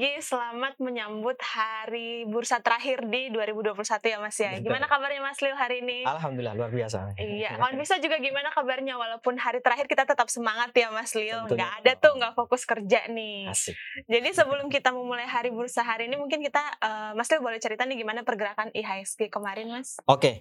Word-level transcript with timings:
Konvisto, 0.00 0.32
selamat 0.32 0.80
menyambut 0.80 1.36
hari 1.44 2.24
bursa 2.24 2.64
terakhir 2.64 3.04
di 3.04 3.28
2021 3.36 3.84
ya 3.84 4.16
Mas 4.16 4.32
ya. 4.40 4.56
Betul. 4.56 4.72
Gimana 4.72 4.88
kabarnya 4.88 5.20
Mas 5.20 5.36
Leo 5.44 5.52
hari 5.52 5.84
ini? 5.84 6.08
Alhamdulillah 6.08 6.56
luar 6.56 6.72
biasa. 6.72 7.20
Iya, 7.20 7.56
Konvisto 7.60 8.00
juga 8.00 8.16
gimana 8.16 8.48
kabarnya 8.48 8.96
walaupun 8.96 9.36
hari 9.36 9.60
terakhir 9.60 9.92
kita 9.92 10.08
tetap 10.08 10.32
semangat 10.32 10.72
ya 10.72 10.88
Mas 10.88 11.12
Leo. 11.12 11.44
Tentunya. 11.44 11.52
Nggak 11.52 11.72
ada 11.84 11.92
tuh 12.00 12.12
nggak 12.16 12.32
fokus 12.32 12.64
kerja 12.64 13.12
nih. 13.12 13.52
Asik. 13.52 13.76
Jadi 14.08 14.28
sebelum 14.32 14.72
kita 14.72 14.88
memulai 14.88 15.28
hari 15.28 15.52
bursa 15.52 15.84
hari 15.84 16.08
ini 16.08 16.16
mungkin 16.16 16.40
kita 16.40 16.64
eh, 16.80 17.12
Mas 17.12 17.28
Leo 17.28 17.44
boleh 17.44 17.60
cerita 17.60 17.84
nih 17.84 18.00
gimana 18.00 18.24
pergerakan 18.24 18.72
IHSG 18.72 19.28
kemarin 19.28 19.68
Mas? 19.68 20.00
Oke. 20.08 20.40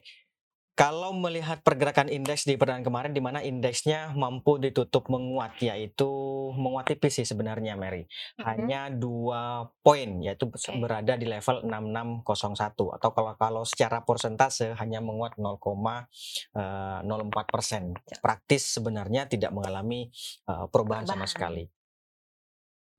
Kalau 0.79 1.11
melihat 1.11 1.59
pergerakan 1.59 2.07
indeks 2.07 2.47
di 2.47 2.55
perdagangan 2.55 2.87
kemarin 2.87 3.11
di 3.11 3.19
mana 3.19 3.43
indeksnya 3.43 4.15
mampu 4.15 4.63
ditutup 4.63 5.11
menguat 5.11 5.59
yaitu 5.59 6.07
menguat 6.55 6.87
tipis 6.87 7.19
sih 7.19 7.27
sebenarnya 7.27 7.75
Mary. 7.75 8.07
Mhm. 8.07 8.43
Hanya 8.47 8.87
dua 8.87 9.67
poin 9.83 10.23
yaitu 10.23 10.47
Oke. 10.47 10.71
berada 10.79 11.19
di 11.19 11.27
level 11.27 11.67
6601 11.67 12.95
atau 12.95 13.11
kalau 13.11 13.35
kalau 13.35 13.67
secara 13.67 14.07
persentase 14.07 14.71
hanya 14.79 15.03
menguat 15.03 15.35
0,04 15.35 17.43
persen. 17.51 17.91
Praktis 18.23 18.71
sebenarnya 18.71 19.27
tidak 19.27 19.51
mengalami 19.51 20.07
eh, 20.47 20.65
perubahan 20.71 21.03
sama 21.03 21.27
Perubahan. 21.27 21.27
sekali. 21.27 21.63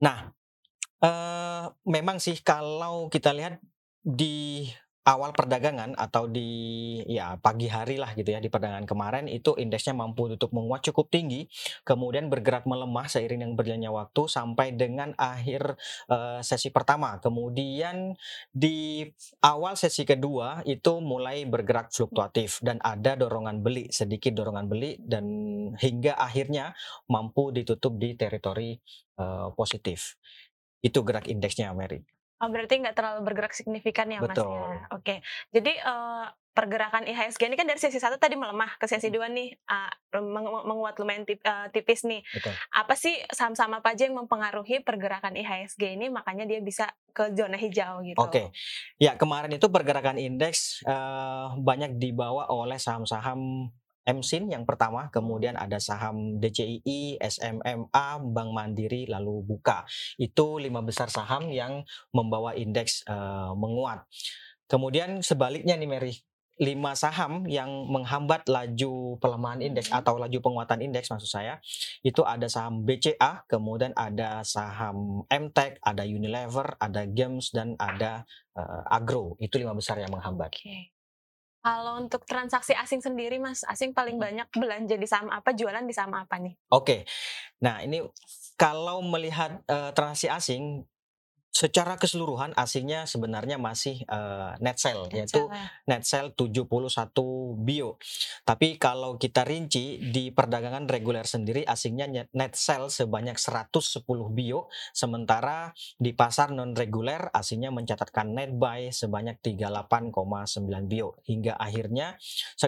Nah, 0.04 0.28
eh, 1.00 1.64
memang 1.88 2.20
sih 2.20 2.44
kalau 2.44 3.08
kita 3.08 3.32
lihat 3.32 3.56
di 4.04 4.68
awal 5.08 5.32
perdagangan 5.32 5.96
atau 5.96 6.28
di 6.28 7.00
ya 7.08 7.40
pagi 7.40 7.72
hari 7.72 7.96
lah 7.96 8.12
gitu 8.12 8.36
ya 8.36 8.40
di 8.40 8.52
perdagangan 8.52 8.84
kemarin 8.84 9.24
itu 9.32 9.56
indeksnya 9.56 9.96
mampu 9.96 10.28
tutup 10.36 10.52
menguat 10.52 10.84
cukup 10.92 11.08
tinggi 11.08 11.48
kemudian 11.88 12.28
bergerak 12.28 12.68
melemah 12.68 13.08
seiring 13.08 13.40
dengan 13.40 13.56
berjalannya 13.56 13.90
waktu 13.90 14.22
sampai 14.28 14.76
dengan 14.76 15.16
akhir 15.16 15.80
eh, 16.12 16.40
sesi 16.44 16.68
pertama. 16.68 17.16
Kemudian 17.18 18.14
di 18.52 19.08
awal 19.40 19.74
sesi 19.80 20.04
kedua 20.04 20.60
itu 20.68 21.00
mulai 21.00 21.48
bergerak 21.48 21.90
fluktuatif 21.90 22.60
dan 22.60 22.76
ada 22.84 23.16
dorongan 23.16 23.64
beli 23.64 23.88
sedikit 23.88 24.36
dorongan 24.36 24.66
beli 24.68 25.00
dan 25.00 25.24
hingga 25.80 26.20
akhirnya 26.20 26.76
mampu 27.08 27.50
ditutup 27.50 27.96
di 27.96 28.14
teritori 28.14 28.76
eh, 29.16 29.48
positif. 29.56 30.20
Itu 30.80 31.04
gerak 31.04 31.28
indeksnya 31.28 31.72
Mary 31.72 32.19
Oh, 32.40 32.48
berarti 32.48 32.80
nggak 32.80 32.96
terlalu 32.96 33.20
bergerak 33.20 33.52
signifikan 33.52 34.08
ya 34.08 34.24
Mas 34.24 34.32
Betul. 34.32 34.48
ya. 34.48 34.88
Oke. 34.96 35.14
Jadi 35.52 35.72
eh, 35.76 36.26
pergerakan 36.50 37.04
IHSG 37.04 37.46
ini 37.46 37.56
kan 37.60 37.68
dari 37.68 37.76
sesi 37.76 38.00
satu 38.00 38.16
tadi 38.16 38.34
melemah 38.34 38.80
ke 38.80 38.88
sesi 38.88 39.12
dua 39.12 39.30
nih 39.30 39.54
meng- 40.18 40.64
menguat 40.66 40.96
lumayan 40.96 41.28
tip- 41.28 41.44
eh, 41.44 41.68
tipis 41.68 42.08
nih. 42.08 42.24
Betul. 42.32 42.52
Apa 42.72 42.96
sih 42.96 43.12
saham-saham 43.28 43.76
apa 43.78 43.92
aja 43.92 44.08
yang 44.08 44.16
mempengaruhi 44.16 44.80
pergerakan 44.80 45.36
IHSG 45.36 46.00
ini 46.00 46.08
makanya 46.08 46.48
dia 46.48 46.64
bisa 46.64 46.88
ke 47.12 47.28
zona 47.36 47.60
hijau 47.60 48.00
gitu. 48.02 48.18
Oke, 48.18 48.56
ya 48.96 49.20
kemarin 49.20 49.52
itu 49.52 49.68
pergerakan 49.68 50.16
indeks 50.16 50.80
eh, 50.88 51.48
banyak 51.60 52.00
dibawa 52.00 52.48
oleh 52.48 52.80
saham-saham 52.80 53.68
MSIN 54.10 54.50
yang 54.50 54.66
pertama, 54.66 55.06
kemudian 55.14 55.54
ada 55.54 55.78
saham 55.78 56.42
DCII, 56.42 57.16
SMMA, 57.22 58.06
Bank 58.18 58.50
Mandiri, 58.50 59.06
lalu 59.06 59.46
Buka. 59.46 59.86
Itu 60.18 60.58
lima 60.58 60.82
besar 60.82 61.06
saham 61.06 61.54
yang 61.54 61.86
membawa 62.10 62.58
indeks 62.58 63.06
eh, 63.06 63.52
menguat. 63.54 64.02
Kemudian 64.66 65.22
sebaliknya 65.22 65.74
nih 65.78 65.88
Mary, 65.90 66.14
lima 66.60 66.92
saham 66.92 67.48
yang 67.48 67.88
menghambat 67.88 68.44
laju 68.44 69.16
pelemahan 69.16 69.64
indeks 69.64 69.88
Mhm. 69.88 69.96
atau 70.04 70.20
laju 70.20 70.38
penguatan 70.44 70.84
indeks 70.84 71.08
maksud 71.08 71.30
saya, 71.30 71.56
itu 72.04 72.20
ada 72.20 72.44
saham 72.52 72.84
BCA, 72.84 73.48
kemudian 73.48 73.96
ada 73.96 74.44
saham 74.44 75.24
MTEK, 75.32 75.80
ada 75.80 76.04
Unilever, 76.04 76.76
ada 76.76 77.08
Games 77.08 77.48
dan 77.50 77.80
ada 77.80 78.28
eh, 78.60 78.82
Agro. 78.92 79.40
Itu 79.40 79.56
lima 79.56 79.72
besar 79.72 79.96
yang 80.02 80.12
menghambat. 80.12 80.52
Oke. 80.52 80.92
Kalau 81.60 82.00
untuk 82.00 82.24
transaksi 82.24 82.72
asing 82.72 83.04
sendiri 83.04 83.36
Mas, 83.36 83.60
asing 83.68 83.92
paling 83.92 84.16
banyak 84.16 84.48
belanja 84.56 84.96
di 84.96 85.04
saham 85.04 85.28
apa, 85.28 85.52
jualan 85.52 85.84
di 85.84 85.92
saham 85.92 86.16
apa 86.16 86.40
nih? 86.40 86.56
Oke, 86.72 87.04
nah 87.60 87.84
ini 87.84 88.00
kalau 88.56 89.04
melihat 89.04 89.60
eh, 89.68 89.92
transaksi 89.92 90.32
asing 90.32 90.88
secara 91.50 91.98
keseluruhan 91.98 92.54
asingnya 92.54 93.10
sebenarnya 93.10 93.58
masih 93.58 94.06
eh, 94.06 94.52
net 94.62 94.78
sell 94.78 95.10
yaitu 95.10 95.50
net 95.84 96.06
sell 96.06 96.30
71 96.32 96.70
bio. 97.58 97.98
Tapi 98.46 98.78
kalau 98.78 99.18
kita 99.18 99.42
rinci 99.42 99.98
di 100.14 100.30
perdagangan 100.30 100.86
reguler 100.86 101.26
sendiri 101.26 101.66
asingnya 101.66 102.06
net- 102.32 102.56
sell 102.56 102.88
sebanyak 102.88 103.36
110 103.36 104.06
bio. 104.30 104.70
Sementara 104.94 105.74
di 105.98 106.14
pasar 106.14 106.54
non 106.54 106.72
reguler 106.72 107.28
asingnya 107.34 107.74
mencatatkan 107.74 108.30
net 108.30 108.54
buy 108.54 108.94
sebanyak 108.94 109.42
38,9 109.42 110.86
bio. 110.86 111.18
Hingga 111.26 111.58
akhirnya 111.58 112.14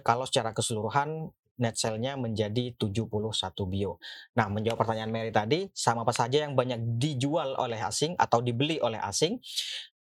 kalau 0.02 0.26
secara 0.26 0.50
keseluruhan 0.52 1.30
net 1.60 1.76
sell-nya 1.76 2.16
menjadi 2.16 2.72
71 2.78 3.68
bio. 3.68 3.98
Nah, 4.38 4.46
menjawab 4.48 4.78
pertanyaan 4.80 5.12
Mary 5.12 5.32
tadi, 5.34 5.68
sama 5.76 6.06
apa 6.06 6.14
saja 6.14 6.44
yang 6.44 6.56
banyak 6.56 7.00
dijual 7.00 7.58
oleh 7.58 7.80
asing 7.80 8.16
atau 8.16 8.40
dibeli 8.40 8.80
oleh 8.80 9.00
asing? 9.02 9.40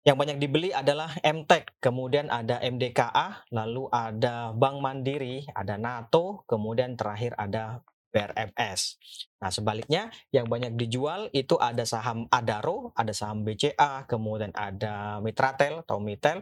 Yang 0.07 0.17
banyak 0.23 0.37
dibeli 0.39 0.69
adalah 0.71 1.11
MTEK, 1.19 1.83
kemudian 1.83 2.31
ada 2.31 2.63
MDKA, 2.63 3.43
lalu 3.51 3.91
ada 3.91 4.55
Bank 4.55 4.79
Mandiri, 4.79 5.43
ada 5.51 5.75
NATO, 5.75 6.47
kemudian 6.47 6.95
terakhir 6.95 7.35
ada 7.35 7.83
BRMS. 8.17 8.97
Nah, 9.37 9.53
sebaliknya 9.53 10.09
yang 10.33 10.49
banyak 10.49 10.73
dijual 10.73 11.29
itu 11.29 11.61
ada 11.61 11.85
saham 11.85 12.25
Adaro, 12.33 12.89
ada 12.97 13.13
saham 13.13 13.45
BCA, 13.45 14.09
kemudian 14.09 14.49
ada 14.57 15.21
Mitratel 15.21 15.85
atau 15.85 16.01
Mitel, 16.01 16.41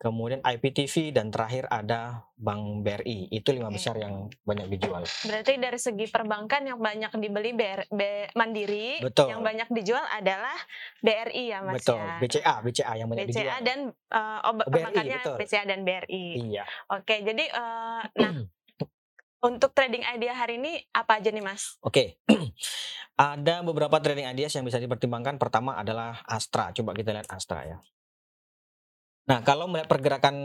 kemudian 0.00 0.40
IPTV 0.40 1.12
dan 1.12 1.28
terakhir 1.28 1.68
ada 1.68 2.24
Bank 2.40 2.80
BRI. 2.80 3.28
Itu 3.28 3.52
lima 3.52 3.68
besar 3.68 4.00
yang 4.00 4.32
banyak 4.48 4.72
dijual. 4.72 5.04
Berarti 5.04 5.60
dari 5.60 5.76
segi 5.76 6.08
perbankan 6.08 6.64
yang 6.64 6.80
banyak 6.80 7.12
dibeli 7.20 7.52
BR, 7.52 7.84
B- 7.92 8.32
Mandiri, 8.32 9.04
Betul. 9.04 9.36
yang 9.36 9.44
banyak 9.44 9.68
dijual 9.68 10.08
adalah 10.08 10.56
BRI 11.04 11.52
ya 11.52 11.60
Mas 11.60 11.84
Betul, 11.84 12.00
ya. 12.00 12.16
BCA, 12.24 12.54
BCA 12.64 12.92
yang 12.96 13.08
banyak 13.12 13.28
BCA 13.28 13.36
dijual. 13.36 13.60
dan 13.68 13.78
eh, 13.92 14.38
oh, 14.48 14.52
BRI, 14.56 14.64
perbankannya 14.72 15.18
betul. 15.20 15.36
BCA 15.44 15.62
dan 15.68 15.80
BRI. 15.84 16.24
Iya. 16.40 16.64
Oke, 16.88 17.20
jadi 17.20 17.44
eh, 17.52 18.00
nah 18.16 18.32
untuk 19.40 19.72
trading 19.72 20.04
idea 20.04 20.36
hari 20.36 20.60
ini 20.60 20.84
apa 20.92 21.20
aja 21.20 21.32
nih 21.32 21.44
Mas? 21.44 21.80
Oke, 21.80 22.20
ada 23.16 23.64
beberapa 23.64 23.96
trading 24.00 24.28
ideas 24.28 24.52
yang 24.56 24.64
bisa 24.68 24.76
dipertimbangkan. 24.76 25.40
Pertama 25.40 25.76
adalah 25.80 26.20
Astra. 26.28 26.72
Coba 26.76 26.92
kita 26.92 27.16
lihat 27.16 27.28
Astra 27.32 27.64
ya. 27.64 27.78
Nah, 29.30 29.46
kalau 29.46 29.70
melihat 29.70 29.86
pergerakan 29.86 30.36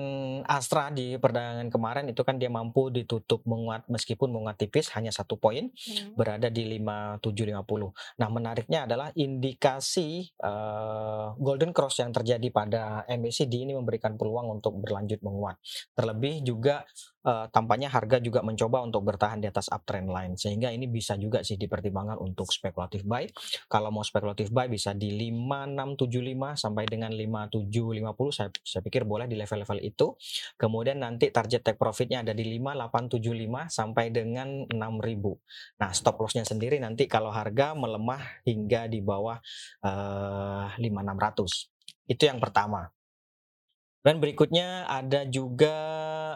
Astra 0.45 0.93
di 0.93 1.17
perdagangan 1.17 1.73
kemarin 1.73 2.05
itu 2.05 2.21
kan 2.21 2.37
dia 2.37 2.53
mampu 2.53 2.93
ditutup 2.93 3.41
menguat 3.49 3.89
meskipun 3.89 4.29
menguat 4.29 4.61
tipis 4.61 4.93
hanya 4.93 5.09
satu 5.09 5.41
poin 5.41 5.73
berada 6.13 6.53
di 6.53 6.69
5750. 6.69 8.21
Nah, 8.21 8.29
menariknya 8.29 8.85
adalah 8.85 9.09
indikasi 9.17 10.29
eh, 10.29 11.27
golden 11.41 11.73
cross 11.73 11.97
yang 11.97 12.13
terjadi 12.13 12.45
pada 12.53 13.01
MACD 13.09 13.65
ini 13.65 13.73
memberikan 13.73 14.21
peluang 14.21 14.53
untuk 14.53 14.77
berlanjut 14.77 15.17
menguat. 15.25 15.57
Terlebih 15.97 16.45
juga 16.45 16.85
eh, 17.25 17.45
tampaknya 17.49 17.89
harga 17.89 18.21
juga 18.21 18.45
mencoba 18.45 18.85
untuk 18.85 19.01
bertahan 19.03 19.41
di 19.41 19.49
atas 19.49 19.67
uptrend 19.73 20.07
line 20.13 20.33
sehingga 20.37 20.69
ini 20.69 20.85
bisa 20.85 21.17
juga 21.17 21.41
sih 21.41 21.57
dipertimbangkan 21.57 22.21
untuk 22.21 22.53
spekulatif 22.53 23.01
buy. 23.03 23.25
Kalau 23.67 23.89
mau 23.89 24.05
spekulatif 24.05 24.53
buy 24.53 24.69
bisa 24.69 24.93
di 24.93 25.11
5675 25.17 26.55
sampai 26.55 26.83
dengan 26.85 27.11
5750 27.11 28.37
saya 28.37 28.49
saya 28.61 28.81
pikir 28.85 29.03
boleh 29.03 29.25
di 29.25 29.35
level-level 29.35 29.79
itu. 29.81 30.13
Kemudian 30.55 31.01
nanti 31.01 31.33
target 31.33 31.65
take 31.65 31.79
profitnya 31.81 32.21
ada 32.21 32.31
di 32.31 32.45
5875 32.45 33.67
sampai 33.73 34.05
dengan 34.13 34.69
6000. 34.69 35.81
Nah, 35.81 35.89
stop 35.91 36.21
lossnya 36.21 36.45
sendiri 36.45 36.77
nanti 36.77 37.09
kalau 37.09 37.33
harga 37.33 37.73
melemah 37.73 38.45
hingga 38.47 38.87
di 38.87 39.01
bawah 39.01 39.41
eh, 39.83 40.67
5600. 40.77 41.75
Itu 42.05 42.23
yang 42.29 42.37
pertama. 42.37 42.94
Dan 44.05 44.21
berikutnya 44.21 44.85
ada 44.85 45.25
juga 45.25 45.73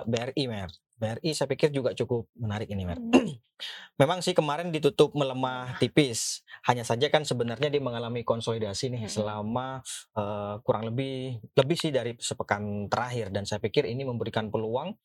BRI, 0.10 0.50
Mer. 0.50 0.74
BRI 0.98 1.38
saya 1.38 1.46
pikir 1.46 1.70
juga 1.70 1.94
cukup 1.94 2.26
menarik 2.34 2.66
ini, 2.74 2.82
Mer. 2.82 2.98
Memang 4.02 4.26
sih 4.26 4.34
kemarin 4.34 4.74
ditutup 4.74 5.14
melemah 5.14 5.78
tipis. 5.78 6.42
Hanya 6.66 6.82
saja 6.82 7.12
kan 7.14 7.22
sebenarnya 7.22 7.70
dia 7.70 7.84
mengalami 7.84 8.26
konsolidasi 8.26 8.90
nih 8.90 9.06
Mm-mm. 9.06 9.14
selama 9.14 9.86
eh, 10.18 10.56
kurang 10.66 10.90
lebih 10.90 11.44
lebih 11.54 11.78
sih 11.78 11.92
dari 11.94 12.18
sepekan 12.18 12.90
terakhir 12.90 13.30
dan 13.30 13.46
saya 13.46 13.62
pikir 13.62 13.86
ini 13.86 14.02
memberikan 14.08 14.50
peluang 14.50 14.96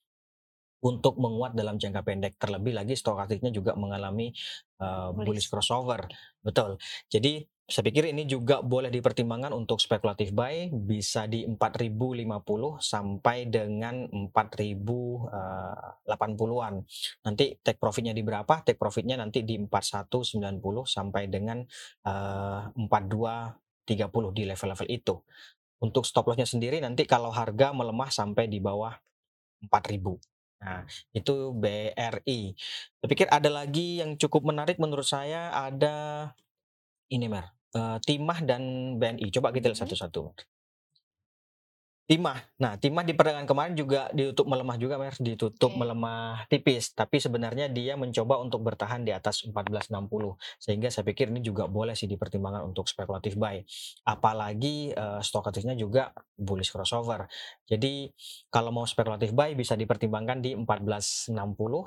untuk 0.85 1.17
menguat 1.17 1.57
dalam 1.57 1.81
jangka 1.81 2.05
pendek. 2.05 2.37
Terlebih 2.37 2.77
lagi 2.77 2.93
stokastiknya 2.93 3.49
juga 3.49 3.73
mengalami 3.73 4.29
uh, 4.85 5.17
bullish 5.17 5.49
Bullish. 5.49 5.51
crossover. 5.51 6.05
Betul. 6.45 6.77
Jadi 7.09 7.41
saya 7.65 7.89
pikir 7.89 8.13
ini 8.13 8.29
juga 8.29 8.61
boleh 8.61 8.93
dipertimbangkan 8.93 9.57
untuk 9.57 9.81
spekulatif 9.81 10.37
buy 10.37 10.69
bisa 10.69 11.25
di 11.25 11.49
4050 11.49 11.97
sampai 12.77 13.49
dengan 13.49 14.05
4080-an. 14.29 16.75
Nanti 17.25 17.57
take 17.65 17.81
profitnya 17.81 18.13
di 18.13 18.21
berapa? 18.21 18.61
Take 18.61 18.77
profitnya 18.77 19.17
nanti 19.17 19.49
di 19.49 19.57
4190 19.57 20.61
sampai 20.85 21.33
dengan 21.33 21.65
eh, 22.05 22.61
30 22.77 24.37
di 24.37 24.45
level-level 24.45 24.89
itu. 24.93 25.17
Untuk 25.81 26.05
stop 26.05 26.29
loss-nya 26.29 26.45
sendiri 26.45 26.85
nanti 26.85 27.09
kalau 27.09 27.33
harga 27.33 27.73
melemah 27.73 28.13
sampai 28.13 28.45
di 28.45 28.61
bawah 28.61 28.93
4000. 29.73 30.34
Nah, 30.65 30.83
itu 31.13 31.53
BRI. 31.53 32.57
Saya 32.99 33.09
pikir 33.13 33.29
ada 33.29 33.53
lagi 33.53 34.01
yang 34.01 34.17
cukup 34.17 34.49
menarik 34.49 34.81
menurut 34.81 35.05
saya 35.05 35.53
ada 35.53 36.33
ini 37.13 37.27
Mer, 37.29 37.47
eee, 37.77 37.99
Timah 38.05 38.41
dan 38.45 38.63
BNI. 39.01 39.29
Coba 39.35 39.53
kita 39.53 39.71
lihat 39.73 39.81
satu-satu. 39.85 40.23
Timah. 42.05 42.37
Nah, 42.61 42.77
Timah 42.77 43.01
di 43.01 43.17
perdagangan 43.17 43.49
kemarin 43.49 43.73
juga 43.73 44.13
ditutup 44.13 44.45
melemah 44.45 44.77
juga, 44.77 45.01
Mer, 45.01 45.17
ditutup 45.17 45.73
Oke. 45.73 45.81
melemah 45.81 46.45
tipis, 46.53 46.93
tapi 46.93 47.17
sebenarnya 47.17 47.73
dia 47.73 47.97
mencoba 47.97 48.45
untuk 48.45 48.61
bertahan 48.61 49.09
di 49.09 49.09
atas 49.09 49.41
1460. 49.49 50.37
Sehingga 50.61 50.93
saya 50.93 51.09
pikir 51.09 51.33
ini 51.33 51.41
juga 51.41 51.65
boleh 51.65 51.97
sih 51.97 52.05
dipertimbangkan 52.05 52.61
untuk 52.69 52.93
spekulatif 52.93 53.41
buy. 53.41 53.65
Apalagi, 54.05 54.93
stokastisnya 55.25 55.81
juga 55.81 56.13
bullish 56.37 56.77
crossover. 56.77 57.25
Jadi 57.65 58.13
kalau 58.53 58.69
mau 58.69 58.85
spekulatif 58.85 59.33
buy 59.33 59.57
bisa 59.57 59.73
dipertimbangkan 59.73 60.45
di 60.45 60.53
1460 60.53 61.33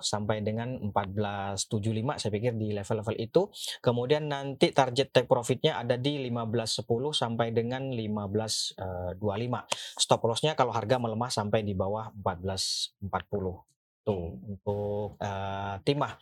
sampai 0.01 0.41
dengan 0.41 0.81
1475 0.81 2.17
saya 2.17 2.31
pikir 2.33 2.57
di 2.57 2.73
level-level 2.73 3.21
itu. 3.21 3.53
Kemudian 3.85 4.33
nanti 4.33 4.73
target 4.73 5.13
take 5.13 5.29
profit-nya 5.29 5.77
ada 5.77 5.93
di 5.93 6.25
1510 6.25 7.13
sampai 7.13 7.53
dengan 7.53 7.93
15.25. 7.93 10.06
Stop 10.07 10.23
loss-nya 10.23 10.55
kalau 10.55 10.71
harga 10.71 10.95
melemah 10.95 11.27
sampai 11.27 11.67
di 11.67 11.75
bawah 11.75 12.15
1440. 12.15 13.59
Tuh 14.07 14.39
untuk, 14.39 15.19
eee, 15.19 15.83
Timah. 15.83 16.15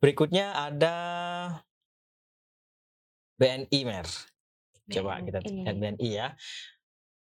Berikutnya 0.00 0.56
ada 0.56 0.96
BNI, 3.36 3.84
Mer. 3.84 4.08
Coba 4.88 5.20
kita 5.20 5.44
lihat. 5.44 5.76
BNI 5.76 6.08
ya. 6.08 6.32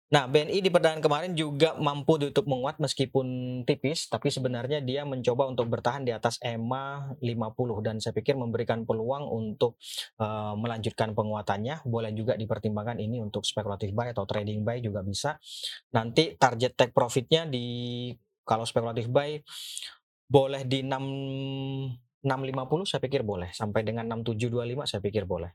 Nah, 0.07 0.23
BNI 0.23 0.63
di 0.63 0.71
perdagangan 0.71 1.03
kemarin 1.03 1.35
juga 1.35 1.75
mampu 1.75 2.15
ditutup 2.15 2.47
menguat 2.47 2.79
meskipun 2.79 3.27
tipis, 3.67 4.07
tapi 4.07 4.31
sebenarnya 4.31 4.79
dia 4.79 5.03
mencoba 5.03 5.51
untuk 5.51 5.67
bertahan 5.67 6.07
di 6.07 6.15
atas 6.15 6.39
EMA 6.39 7.11
50 7.19 7.83
dan 7.83 7.99
saya 7.99 8.15
pikir 8.15 8.39
memberikan 8.39 8.87
peluang 8.87 9.27
untuk, 9.27 9.75
eee, 10.15 10.53
melanjutkan 10.63 11.11
penguatannya. 11.11 11.83
Boleh 11.83 12.15
juga 12.15 12.39
dipertimbangkan 12.39 13.03
ini 13.03 13.19
untuk 13.19 13.43
spekulatif 13.43 13.91
buy 13.91 14.15
atau 14.15 14.23
trading 14.23 14.63
buy 14.63 14.79
juga 14.79 15.03
bisa. 15.03 15.35
Nanti 15.91 16.39
target 16.39 16.79
take 16.79 16.95
profit-nya 16.95 17.43
di 17.43 17.65
kalau 18.47 18.63
spekulatif 18.63 19.11
buy 19.11 19.43
boleh 20.31 20.63
di 20.63 20.87
6 20.87 21.03
650 22.23 22.87
saya 22.87 23.03
pikir 23.03 23.23
boleh, 23.27 23.51
sampai 23.51 23.83
dengan 23.83 24.07
6725 24.07 24.83
saya 24.87 25.03
pikir 25.03 25.27
boleh. 25.27 25.51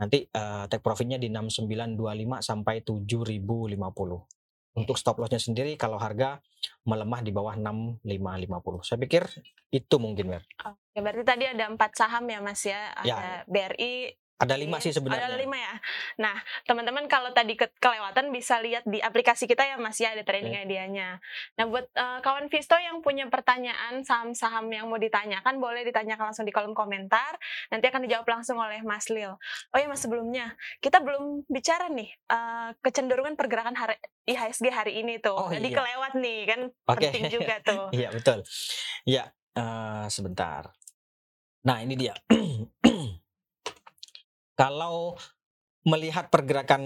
Nanti, 0.00 0.24
eee, 0.24 0.64
take 0.72 0.80
profit-nya 0.80 1.20
di 1.20 1.28
6925 1.28 2.40
sampai 2.40 2.80
7050. 2.80 4.24
Untuk 4.70 4.96
stop 4.96 5.18
loss-nya 5.20 5.42
sendiri 5.42 5.74
kalau 5.76 5.98
harga 6.00 6.40
melemah 6.86 7.20
di 7.20 7.30
bawah 7.34 7.58
6550. 7.58 8.80
Saya 8.80 8.98
pikir 9.02 9.28
itu 9.68 9.96
mungkin, 10.00 10.26
Mer. 10.30 10.42
Oke, 10.64 10.98
berarti 11.04 11.24
tadi 11.26 11.44
ada 11.44 11.68
4 11.68 11.92
saham 11.92 12.24
ya, 12.30 12.38
Mas, 12.40 12.62
ya? 12.64 12.94
Ya. 13.04 13.16
Ada 13.18 13.32
BRI 13.50 14.14
Ada 14.40 14.56
5 14.56 14.80
sih 14.80 14.88
ada 14.88 14.96
sebenarnya. 14.96 15.36
5 15.36 15.56
ya? 15.60 15.74
Nah, 16.16 16.36
teman-teman 16.64 17.04
kalau 17.12 17.28
tadi 17.36 17.60
ke 17.60 17.68
kelewatan 17.76 18.32
bisa 18.32 18.56
lihat 18.64 18.88
di 18.88 18.96
aplikasi 19.04 19.44
kita 19.44 19.68
ya, 19.68 19.76
Mas, 19.76 20.00
ya, 20.00 20.16
ada 20.16 20.24
trading 20.24 20.56
Oke. 20.56 20.64
idea-nya. 20.64 21.20
Nah, 21.60 21.64
buat, 21.68 21.92
eee, 21.92 22.18
kawan 22.24 22.48
Visto 22.48 22.72
yang 22.80 23.04
punya 23.04 23.28
pertanyaan 23.28 24.00
saham-saham 24.00 24.72
yang 24.72 24.88
mau 24.88 24.96
ditanyakan, 24.96 25.60
boleh 25.60 25.84
ditanyakan 25.84 26.32
langsung 26.32 26.48
di 26.48 26.54
kolom 26.56 26.72
komentar, 26.72 27.36
nanti 27.68 27.84
akan 27.92 28.00
dijawab 28.08 28.24
langsung 28.32 28.56
oleh 28.56 28.80
Mas 28.80 29.12
Lil. 29.12 29.36
Oh 29.74 29.78
ya, 29.78 29.86
Mas, 29.92 30.00
sebelumnya, 30.00 30.56
kita 30.80 31.04
belum 31.04 31.44
bicara 31.52 31.92
nih, 31.92 32.08
eee, 32.08 32.68
kecenderungan 32.80 33.36
pergerakan 33.36 33.76
hari 33.76 34.00
IHSG 34.24 34.72
hari 34.72 35.04
ini 35.04 35.20
tuh. 35.20 35.36
Oh, 35.36 35.52
Jadi 35.52 35.68
iya. 35.68 35.76
kelewat 35.84 36.12
nih, 36.16 36.38
kan 36.48 36.60
Oke. 36.88 37.12
penting 37.12 37.24
juga 37.28 37.54
tuh. 37.68 37.92
Iya, 37.92 38.08
betul. 38.08 38.40
Iya, 39.04 39.24
eee, 39.52 40.04
sebentar. 40.08 40.72
Nah, 41.68 41.76
ini 41.84 41.92
dia. 41.92 42.16
Kalau 44.60 45.16
melihat 45.88 46.28
pergerakan, 46.28 46.82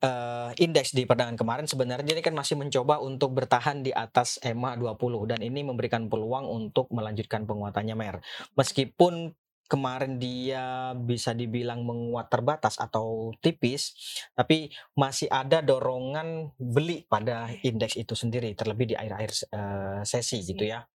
eee, 0.00 0.50
indeks 0.64 0.96
di 0.96 1.04
perdagangan 1.04 1.36
kemarin 1.36 1.66
sebenarnya 1.68 2.16
ini 2.16 2.24
kan 2.24 2.32
masih 2.32 2.56
mencoba 2.56 2.96
untuk 3.04 3.36
bertahan 3.36 3.84
di 3.84 3.92
atas 3.92 4.40
EMA 4.40 4.80
20 4.80 5.28
dan 5.28 5.44
ini 5.44 5.60
memberikan 5.60 6.08
peluang 6.08 6.48
untuk 6.48 6.88
melanjutkan 6.88 7.44
penguatannya, 7.44 7.92
Mer. 7.92 8.24
Meskipun 8.56 9.36
kemarin 9.68 10.16
dia 10.16 10.96
bisa 10.96 11.36
dibilang 11.36 11.84
menguat 11.84 12.32
terbatas 12.32 12.80
atau 12.80 13.36
tipis, 13.44 13.92
tapi 14.32 14.72
masih 14.96 15.28
ada 15.28 15.60
dorongan 15.60 16.56
beli 16.56 17.04
pada 17.04 17.52
indeks 17.60 18.00
itu 18.00 18.16
sendiri, 18.16 18.56
terlebih 18.56 18.88
di 18.88 18.96
akhir-akhir, 18.96 19.30
eee, 19.52 20.00
sesi 20.08 20.40
gitu 20.40 20.64
ya. 20.64 20.88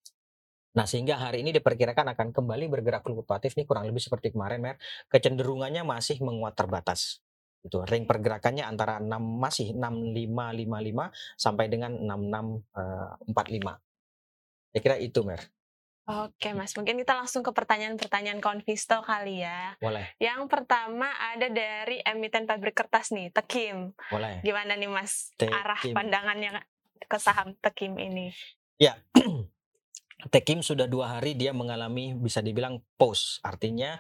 Nah, 0.74 0.90
sehingga 0.90 1.22
hari 1.22 1.46
ini 1.46 1.54
diperkirakan 1.54 2.18
akan 2.18 2.34
kembali 2.34 2.66
bergerak 2.66 3.06
fluktuatif 3.06 3.54
nih 3.54 3.70
kurang 3.70 3.86
lebih 3.86 4.02
seperti 4.02 4.34
kemarin, 4.34 4.58
Mer. 4.58 4.78
Kecenderungannya 5.06 5.86
masih 5.86 6.18
menguat 6.25 6.58
terbatas. 6.58 7.22
Gitu, 7.62 7.80
ring 7.88 8.04
pergerakannya 8.04 8.66
antara 8.66 9.00
6 9.00 9.22
masih 9.40 9.72
6555 9.78 11.14
sampai 11.38 11.66
dengan 11.70 11.96
6645. 11.96 13.80
Saya 14.74 14.81
kira 14.81 14.98
itu, 14.98 15.22
Mer. 15.22 15.42
Oke, 16.04 16.52
Mas, 16.52 16.75
mungkin 16.75 17.00
kita 17.00 17.16
langsung 17.16 17.48
ke 17.48 17.56
pertanyaan-pertanyaan 17.56 18.44
kawan 18.44 18.60
Visto 18.68 19.00
kali 19.08 19.40
ya. 19.40 19.80
Boleh 19.80 20.12
Yang 20.20 20.52
pertama 20.52 21.08
ada 21.16 21.48
dari 21.48 22.04
emiten 22.04 22.44
pabrik 22.44 22.75
kertas 22.75 23.16
nih, 23.16 23.31
Tekim. 23.31 23.96
boleh. 24.12 24.44
Gimana 24.44 24.75
nih, 24.75 24.92
Mas, 24.92 25.31
Tekim. 25.40 25.56
arah 25.56 25.80
pandangannya 25.80 26.60
ke 27.08 27.18
saham 27.22 27.56
Tekim 27.62 27.96
ini? 27.96 28.36
Ya. 28.81 29.00
Tekim 30.31 30.64
sudah 30.64 30.88
dua 30.88 31.20
hari 31.20 31.36
dia 31.36 31.52
mengalami 31.52 32.16
bisa 32.16 32.40
dibilang 32.40 32.80
pause, 32.96 33.44
artinya, 33.44 34.00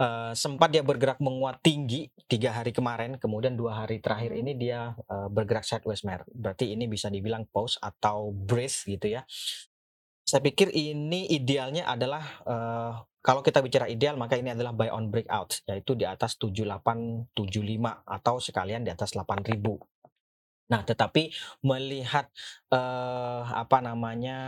eee, 0.00 0.32
sempat 0.34 0.72
dia 0.74 0.82
bergerak 0.82 1.22
menguat 1.22 1.62
tinggi 1.62 2.10
3 2.26 2.50
hari 2.56 2.74
kemarin, 2.74 3.18
kemudian 3.22 3.54
2 3.54 3.84
hari 3.86 4.02
terakhir 4.02 4.34
Mhm. 4.34 4.40
ini 4.42 4.52
dia, 4.58 4.80
eee, 5.06 5.28
bergerak 5.30 5.62
sideways, 5.66 6.02
Mer. 6.02 6.26
Berarti 6.32 6.74
ini 6.74 6.90
bisa 6.90 7.06
dibilang 7.12 7.46
pause 7.50 7.78
atau 7.78 8.34
breath 8.34 8.82
gitu 8.88 9.06
ya. 9.10 9.22
Saya 10.26 10.40
pikir 10.46 10.70
ini 10.70 11.26
idealnya 11.32 11.88
adalah, 11.90 12.22
eee, 12.46 12.92
kalau 13.20 13.42
kita 13.44 13.60
bicara 13.60 13.86
ideal 13.90 14.16
maka 14.16 14.38
ini 14.38 14.54
adalah 14.54 14.72
buy 14.72 14.88
on 14.92 15.10
breakout, 15.12 15.60
yaitu 15.68 15.92
di 15.98 16.06
atas 16.08 16.38
7875 16.40 18.00
atau 18.06 18.38
sekalian 18.40 18.86
di 18.86 18.90
atas 18.94 19.12
8000. 19.18 19.76
Nah, 20.70 20.82
tetapi 20.86 21.30
melihat, 21.66 22.30
eee, 22.72 23.42
apa 23.54 23.78
namanya, 23.84 24.38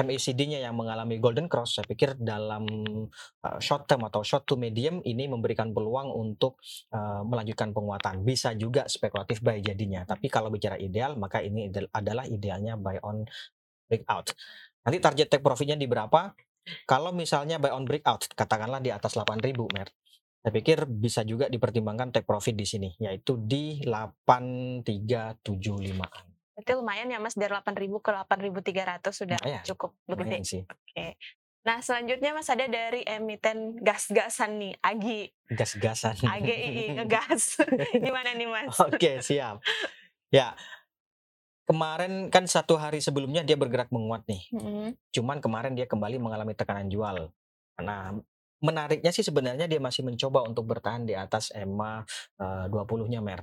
MACD-nya 0.00 0.64
yang 0.64 0.72
mengalami 0.72 1.20
golden 1.20 1.44
cross, 1.44 1.76
saya 1.76 1.84
pikir 1.84 2.16
dalam, 2.16 2.64
eee, 3.44 3.58
short 3.60 3.84
term 3.84 4.08
atau 4.08 4.24
short 4.24 4.48
to 4.48 4.56
medium 4.56 5.04
ini 5.04 5.28
memberikan 5.28 5.76
peluang 5.76 6.08
untuk, 6.16 6.56
eee, 6.88 7.20
melanjutkan 7.28 7.76
penguatan. 7.76 8.24
Bisa 8.24 8.56
juga 8.56 8.88
spekulatif 8.88 9.44
buy 9.44 9.60
jadinya, 9.60 10.08
tapi 10.08 10.32
kalau 10.32 10.48
bicara 10.48 10.80
ideal 10.80 11.20
maka 11.20 11.44
ini 11.44 11.68
idel 11.68 11.84
adalah 11.92 12.24
idealnya 12.24 12.80
buy 12.80 12.96
on 13.04 13.28
breakout. 13.90 14.30
Nanti 14.86 14.98
target 15.02 15.26
take 15.28 15.42
profit-nya 15.44 15.76
di 15.76 15.84
berapa? 15.84 16.32
Kalau 16.88 17.12
misalnya 17.12 17.60
buy 17.60 17.68
on 17.74 17.84
breakout, 17.84 18.24
katakanlah 18.32 18.80
di 18.80 18.88
atas 18.92 19.16
8000, 19.16 19.68
Mer. 19.72 19.88
Saya 20.40 20.56
pikir 20.56 20.88
bisa 20.88 21.20
juga 21.20 21.52
dipertimbangkan 21.52 22.16
take 22.16 22.24
profit 22.24 22.56
di 22.56 22.64
sini, 22.64 22.96
yaitu 22.96 23.36
di 23.36 23.84
8375-an. 23.84 26.29
Berarti 26.60 26.76
lumayan 26.76 27.08
ya, 27.08 27.16
Mas, 27.16 27.32
dari 27.32 27.48
8.000 27.48 27.96
ke 28.04 28.12
8.300 28.12 29.16
sudah 29.16 29.40
Lumayan, 29.40 29.64
cukup 29.64 29.90
lumayan 30.04 30.44
gede. 30.44 30.44
sih. 30.44 30.62
Oke. 30.68 31.16
Nah, 31.64 31.80
selanjutnya, 31.80 32.36
Mas, 32.36 32.52
ada 32.52 32.68
dari 32.68 33.00
emiten 33.08 33.80
gas-gasan 33.80 34.60
nih, 34.60 34.72
AGI. 34.84 35.22
Gas-gasan. 35.56 36.20
AGII, 36.20 37.00
ngegas. 37.00 37.56
Gimana 38.04 38.36
nih, 38.36 38.48
Mas? 38.48 38.76
Oke, 38.76 39.24
siap. 39.24 39.64
Ya. 40.28 40.52
Kemarin 41.64 42.28
kan 42.28 42.44
satu 42.44 42.76
hari 42.76 43.00
sebelumnya 43.00 43.40
dia 43.40 43.56
bergerak 43.56 43.88
menguat 43.88 44.28
nih. 44.28 44.44
Mhm. 44.52 45.00
Cuman 45.16 45.40
kemarin 45.40 45.72
dia 45.72 45.88
kembali 45.88 46.20
mengalami 46.20 46.52
tekanan 46.52 46.92
jual. 46.92 47.32
Nah, 47.80 48.20
menariknya 48.60 49.08
sih 49.08 49.24
sebenarnya 49.24 49.64
dia 49.64 49.80
masih 49.80 50.04
mencoba 50.04 50.44
untuk 50.44 50.68
bertahan 50.68 51.08
di 51.08 51.16
atas 51.16 51.48
EMA, 51.56 52.04
eee, 52.36 52.64
20-nya, 52.68 53.24
Mer. 53.24 53.40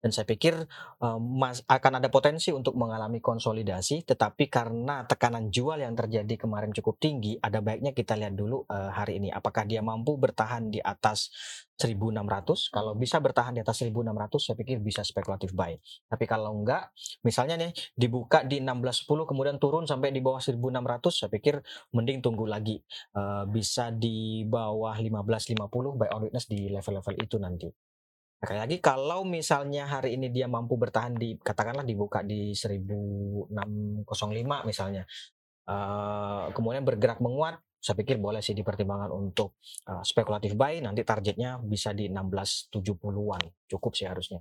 Dan 0.00 0.10
saya 0.16 0.24
pikir, 0.24 0.56
eee, 1.00 1.18
mas 1.20 1.60
akan 1.68 2.00
ada 2.00 2.08
potensi 2.08 2.48
untuk 2.56 2.72
mengalami 2.80 3.20
konsolidasi, 3.20 4.08
tetapi 4.08 4.48
karena 4.48 5.04
tekanan 5.04 5.52
jual 5.52 5.76
yang 5.76 5.92
terjadi 5.92 6.40
kemarin 6.40 6.72
cukup 6.72 6.96
tinggi, 6.96 7.36
ada 7.36 7.60
baiknya 7.60 7.92
kita 7.92 8.16
lihat 8.16 8.32
dulu, 8.32 8.64
eee, 8.64 8.90
hari 8.96 9.12
ini 9.20 9.28
apakah 9.28 9.68
dia 9.68 9.84
mampu 9.84 10.16
bertahan 10.16 10.72
di 10.72 10.80
atas 10.80 11.28
1.600. 11.76 12.68
Kalau 12.72 12.96
bisa 12.96 13.20
bertahan 13.20 13.52
di 13.56 13.60
atas 13.64 13.80
1.600 13.84 14.40
saya 14.48 14.56
pikir 14.56 14.80
bisa 14.80 15.04
spekulatif 15.04 15.52
buy. 15.52 15.76
Tapi 16.08 16.24
kalau 16.28 16.52
enggak, 16.60 16.92
misalnya 17.24 17.56
nih 17.60 17.72
dibuka 17.96 18.44
di 18.44 18.60
16.10 18.60 19.24
kemudian 19.28 19.56
turun 19.60 19.84
sampai 19.84 20.12
di 20.12 20.20
bawah 20.24 20.40
1.600 20.40 21.20
saya 21.24 21.30
pikir 21.32 21.60
mending 21.92 22.20
tunggu 22.24 22.44
lagi, 22.48 22.80
eee, 23.16 23.44
bisa 23.52 23.92
di 23.92 24.44
bawah 24.48 24.96
15.50 24.96 25.96
buy 25.96 26.08
on 26.12 26.24
weakness 26.28 26.48
di 26.48 26.68
level-level 26.72 27.14
itu 27.20 27.36
nanti. 27.40 27.89
Sekali 28.40 28.56
lagi 28.56 28.76
kalau 28.80 29.20
misalnya 29.28 29.84
hari 29.84 30.16
ini 30.16 30.32
dia 30.32 30.48
mampu 30.48 30.80
bertahan 30.80 31.12
di 31.12 31.36
katakanlah 31.36 31.84
dibuka 31.84 32.24
di 32.24 32.56
1605 32.56 33.52
misalnya. 34.64 35.04
Uh, 35.70 36.50
kemudian 36.56 36.82
bergerak 36.82 37.20
menguat, 37.20 37.60
saya 37.78 37.94
pikir 38.00 38.16
boleh 38.16 38.40
sih 38.40 38.56
dipertimbangkan 38.56 39.12
untuk 39.12 39.60
uh, 39.86 40.00
spekulatif 40.00 40.56
buy 40.56 40.80
nanti 40.80 41.04
targetnya 41.04 41.60
bisa 41.60 41.92
di 41.92 42.08
1670-an. 42.08 43.68
Cukup 43.68 43.92
sih 43.92 44.08
harusnya. 44.08 44.40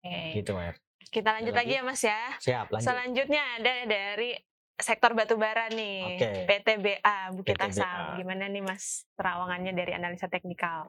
Oke. 0.00 0.40
Gitu, 0.40 0.56
Mer. 0.56 0.80
Kita 1.12 1.36
lanjut 1.36 1.52
lagi 1.52 1.76
lagi? 1.76 1.78
ya 1.78 1.82
Mas 1.84 2.02
ya. 2.02 2.20
Siap, 2.40 2.66
lanjut. 2.72 2.86
Selanjutnya 2.88 3.42
ada 3.60 3.74
dari 3.84 4.30
sektor 4.76 5.12
batubara 5.12 5.68
nih, 5.68 6.00
Oke. 6.16 6.30
PTBA 6.48 7.18
Bukit 7.36 7.56
PTBA. 7.60 7.72
Asam. 7.72 8.20
Gimana 8.20 8.48
nih 8.48 8.64
Mas 8.64 9.04
terawangannya 9.20 9.72
dari 9.76 9.92
analisa 9.92 10.28
teknikal? 10.32 10.88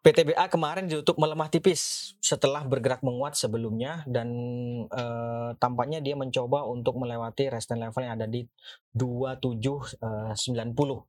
PTBA 0.00 0.48
kemarin 0.48 0.88
ditutup 0.88 1.20
melemah 1.20 1.52
tipis 1.52 2.16
setelah 2.24 2.64
bergerak 2.64 3.04
menguat 3.04 3.36
sebelumnya 3.36 4.00
dan 4.08 4.32
eh, 4.88 5.50
tampaknya 5.60 6.00
dia 6.00 6.16
mencoba 6.16 6.64
untuk 6.64 6.96
melewati 6.96 7.52
resistance 7.52 7.84
level 7.84 8.08
yang 8.08 8.16
ada 8.16 8.24
di 8.24 8.40
2790 8.96 10.00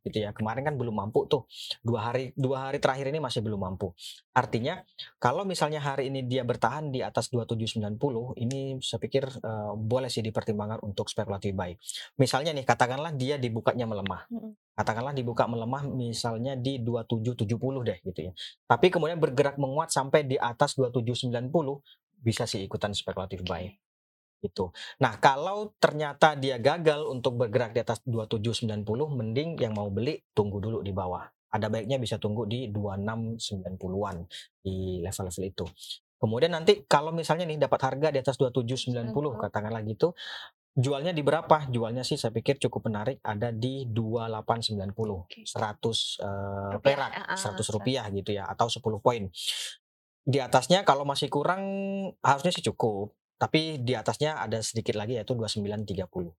gitu 0.03 0.17
ya. 0.19 0.35
Kemarin 0.35 0.67
kan 0.67 0.75
belum 0.75 0.91
mampu 0.91 1.23
tuh. 1.31 1.47
Dua 1.79 2.11
hari 2.11 2.35
dua 2.35 2.67
hari 2.67 2.83
terakhir 2.83 3.15
ini 3.15 3.23
masih 3.23 3.39
belum 3.39 3.63
mampu. 3.63 3.95
Artinya 4.35 4.83
kalau 5.23 5.47
misalnya 5.47 5.79
hari 5.79 6.11
ini 6.11 6.27
dia 6.27 6.43
bertahan 6.43 6.91
di 6.91 6.99
atas 6.99 7.31
2790 7.31 7.95
ini 8.43 8.75
saya 8.83 8.99
pikir 8.99 9.23
eh, 9.23 9.71
boleh 9.71 10.11
sih 10.11 10.19
dipertimbangkan 10.19 10.83
untuk 10.83 11.07
spekulatif 11.07 11.55
buy. 11.55 11.71
Misalnya 12.19 12.51
nih 12.51 12.67
katakanlah 12.67 13.15
dia 13.15 13.39
dibukanya 13.39 13.87
melemah. 13.87 14.27
Katakanlah 14.71 15.11
dibuka 15.11 15.45
melemah 15.45 15.83
misalnya 15.87 16.55
di 16.55 16.79
2770 16.79 17.87
deh 17.87 17.97
gitu 18.07 18.19
ya. 18.29 18.31
Tapi 18.65 18.87
kemudian 18.87 19.19
bergerak 19.19 19.59
menguat 19.59 19.91
sampai 19.91 20.23
di 20.23 20.39
atas 20.39 20.79
2790 20.79 21.51
bisa 22.21 22.45
sih 22.45 22.63
ikutan 22.63 22.93
spekulatif 22.93 23.41
buy 23.43 23.67
gitu. 24.41 24.73
Nah, 24.99 25.21
kalau 25.21 25.71
ternyata 25.77 26.33
dia 26.33 26.57
gagal 26.57 27.05
untuk 27.05 27.37
bergerak 27.37 27.77
di 27.77 27.81
atas 27.85 28.01
2790 28.03 28.81
mending 29.13 29.49
yang 29.61 29.77
mau 29.77 29.87
beli 29.93 30.17
tunggu 30.33 30.57
dulu 30.57 30.81
di 30.81 30.89
bawah. 30.89 31.21
Ada 31.51 31.69
baiknya 31.69 32.01
bisa 32.01 32.17
tunggu 32.17 32.49
di 32.49 32.71
2690-an 32.73 34.17
di 34.65 35.03
level-level 35.03 35.45
itu. 35.45 35.65
Kemudian 36.21 36.53
nanti 36.53 36.85
kalau 36.85 37.09
misalnya 37.09 37.49
nih 37.49 37.57
dapat 37.57 37.81
harga 37.81 38.07
di 38.13 38.19
atas 38.21 38.37
2790 38.37 39.13
katakanlah 39.41 39.81
gitu, 39.85 40.13
jualnya 40.75 41.11
di 41.11 41.23
berapa? 41.23 41.67
Jualnya 41.67 42.03
sih 42.07 42.15
saya 42.15 42.31
pikir 42.31 42.57
cukup 42.57 42.87
menarik 42.87 43.19
ada 43.23 43.51
di 43.51 43.87
2890. 43.87 45.45
100 45.45 45.51
eh, 45.51 46.71
Rupiah, 46.75 46.79
perak, 46.79 47.11
ah, 47.15 47.37
100 47.37 47.75
rupiah 47.75 48.05
gitu 48.11 48.31
ya 48.31 48.47
atau 48.47 48.71
10 48.71 49.03
poin. 49.03 49.27
Di 50.21 50.37
atasnya 50.39 50.85
kalau 50.87 51.03
masih 51.03 51.27
kurang 51.27 51.63
harusnya 52.23 52.51
sih 52.55 52.63
cukup. 52.63 53.11
Tapi 53.41 53.81
di 53.81 53.97
atasnya 53.97 54.37
ada 54.37 54.61
sedikit 54.61 54.93
lagi 54.93 55.17
yaitu 55.17 55.33
2930. 55.33 56.29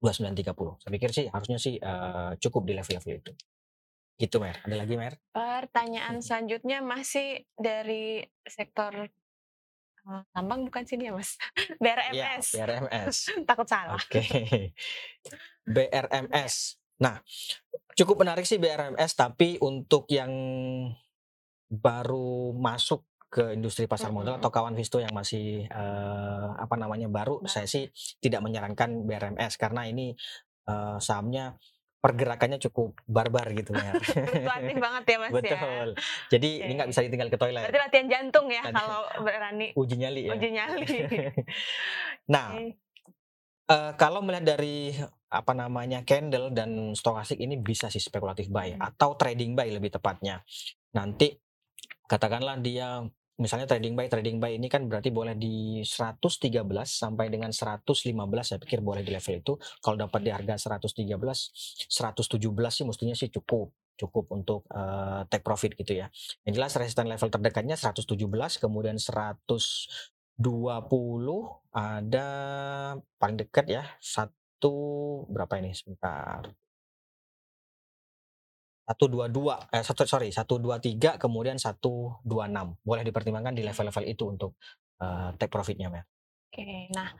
2930. 0.00 0.80
Saya 0.80 0.90
pikir 0.92 1.10
sih 1.12 1.26
harusnya 1.28 1.58
sih 1.60 1.76
eh, 1.76 2.30
cukup 2.40 2.62
di 2.64 2.72
level-level 2.74 3.14
itu. 3.20 3.32
Gitu 4.16 4.40
Mer. 4.40 4.64
Ada 4.64 4.76
lagi 4.80 4.96
Mer? 4.96 5.20
Pertanyaan 5.36 6.24
selanjutnya 6.24 6.80
masih 6.80 7.44
dari 7.60 8.24
sektor 8.48 9.12
tambang 10.30 10.66
bukan 10.66 10.84
sini 10.86 11.10
ya 11.10 11.12
Mas? 11.12 11.34
Ya, 11.56 11.74
BRMS. 11.82 12.46
BRMS. 12.54 13.16
Takut 13.48 13.66
salah. 13.66 13.98
Oke. 13.98 14.22
BRMS. 15.76 16.78
Nah, 17.02 17.20
cukup 17.98 18.24
menarik 18.24 18.46
sih 18.48 18.56
BRMS 18.56 19.18
tapi 19.18 19.58
untuk 19.60 20.08
yang 20.08 20.30
baru 21.66 22.54
masuk 22.54 23.02
ke 23.26 23.52
industri 23.52 23.90
pasar 23.90 24.14
modal 24.14 24.38
atau 24.38 24.54
kawan 24.54 24.78
Visto 24.78 25.02
yang 25.02 25.12
masih 25.12 25.66
eh, 25.66 26.46
apa 26.56 26.78
namanya 26.78 27.10
baru, 27.10 27.42
Baru. 27.42 27.50
saya 27.50 27.66
sih 27.66 27.90
tidak 28.22 28.40
menyarankan 28.40 29.02
BRMS 29.02 29.58
karena 29.58 29.84
ini 29.90 30.14
eh, 30.70 30.98
sahamnya 31.02 31.58
pergerakannya 31.96 32.58
cukup 32.60 32.94
barbar 33.04 33.50
gitu 33.50 33.72
ya. 33.72 33.92
Fluktuatif 34.26 34.76
banget 34.78 35.04
ya 35.04 35.16
Mas 35.18 35.30
ya. 35.30 35.36
Betul. 35.36 35.88
Jadi 36.30 36.48
ini 36.58 36.64
Oke. 36.64 36.76
nggak 36.76 36.88
bisa 36.90 37.00
ditinggal 37.02 37.28
ke 37.28 37.38
toilet. 37.38 37.62
Berarti 37.64 37.80
latihan 37.80 38.06
jantung 38.08 38.46
ya 38.46 38.62
Latihan- 38.62 38.76
kalau 38.76 39.00
berani 39.20 39.68
Uji 39.72 39.94
nyali 39.96 40.20
ya. 40.22 40.30
uji 40.32 40.48
nyali. 40.50 40.86
nah, 42.34 42.46
Oke. 42.52 42.78
Eh, 43.66 43.92
kalau 43.98 44.22
melihat 44.22 44.54
dari 44.54 44.94
apa 45.26 45.50
namanya 45.50 46.06
candle 46.06 46.54
dan 46.54 46.94
stokastik 46.94 47.34
ini 47.36 47.58
bisa 47.58 47.90
sih 47.90 47.98
spekulatif 47.98 48.46
buy 48.46 48.70
Hmm. 48.72 48.86
atau 48.86 49.18
trading 49.18 49.58
buy 49.58 49.66
lebih 49.66 49.90
tepatnya. 49.90 50.46
Nanti 50.92 51.34
katakanlah 52.06 52.62
dia 52.62 53.02
misalnya 53.36 53.68
trading 53.68 53.92
buy 53.92 54.08
trading 54.08 54.40
buy 54.40 54.56
ini 54.56 54.68
kan 54.72 54.88
berarti 54.88 55.12
boleh 55.12 55.36
di 55.36 55.84
113 55.84 56.40
sampai 56.88 57.28
dengan 57.28 57.52
115 57.52 57.92
saya 58.40 58.58
pikir 58.60 58.80
boleh 58.80 59.04
di 59.04 59.12
level 59.12 59.34
itu. 59.40 59.54
Kalau 59.84 59.96
dapat 60.00 60.20
di 60.24 60.30
harga 60.32 60.56
113 60.56 61.12
117 61.88 62.32
sih 62.72 62.84
mestinya 62.88 63.14
sih 63.16 63.28
cukup 63.28 63.68
cukup 63.96 64.28
untuk 64.32 64.68
eh, 64.72 65.24
take 65.28 65.44
profit 65.44 65.72
gitu 65.76 65.96
ya. 66.00 66.08
Yang 66.48 66.54
jelas 66.60 66.72
resistance 66.76 67.08
level 67.08 67.30
terdekatnya 67.32 67.76
117 67.76 68.16
kemudian 68.60 68.96
120 69.00 69.56
ada 71.72 72.28
paling 73.20 73.36
dekat 73.40 73.66
ya 73.68 73.84
satu 74.00 74.74
berapa 75.28 75.60
ini 75.60 75.72
sebentar 75.76 76.48
satu 78.86 79.04
dua 79.10 79.26
dua 79.26 79.58
eh 79.74 79.82
satu 79.82 80.06
sorry 80.06 80.30
satu 80.30 80.62
dua 80.62 80.78
tiga 80.78 81.18
kemudian 81.18 81.58
satu 81.58 82.22
dua 82.22 82.46
enam 82.46 82.78
boleh 82.86 83.02
dipertimbangkan 83.02 83.50
di 83.50 83.66
level-level 83.66 84.04
itu 84.06 84.24
untuk 84.30 84.54
eh, 85.02 85.34
take 85.34 85.50
profitnya 85.50 85.90
Mer. 85.90 86.06
Oke, 86.46 86.88
nah 86.94 87.10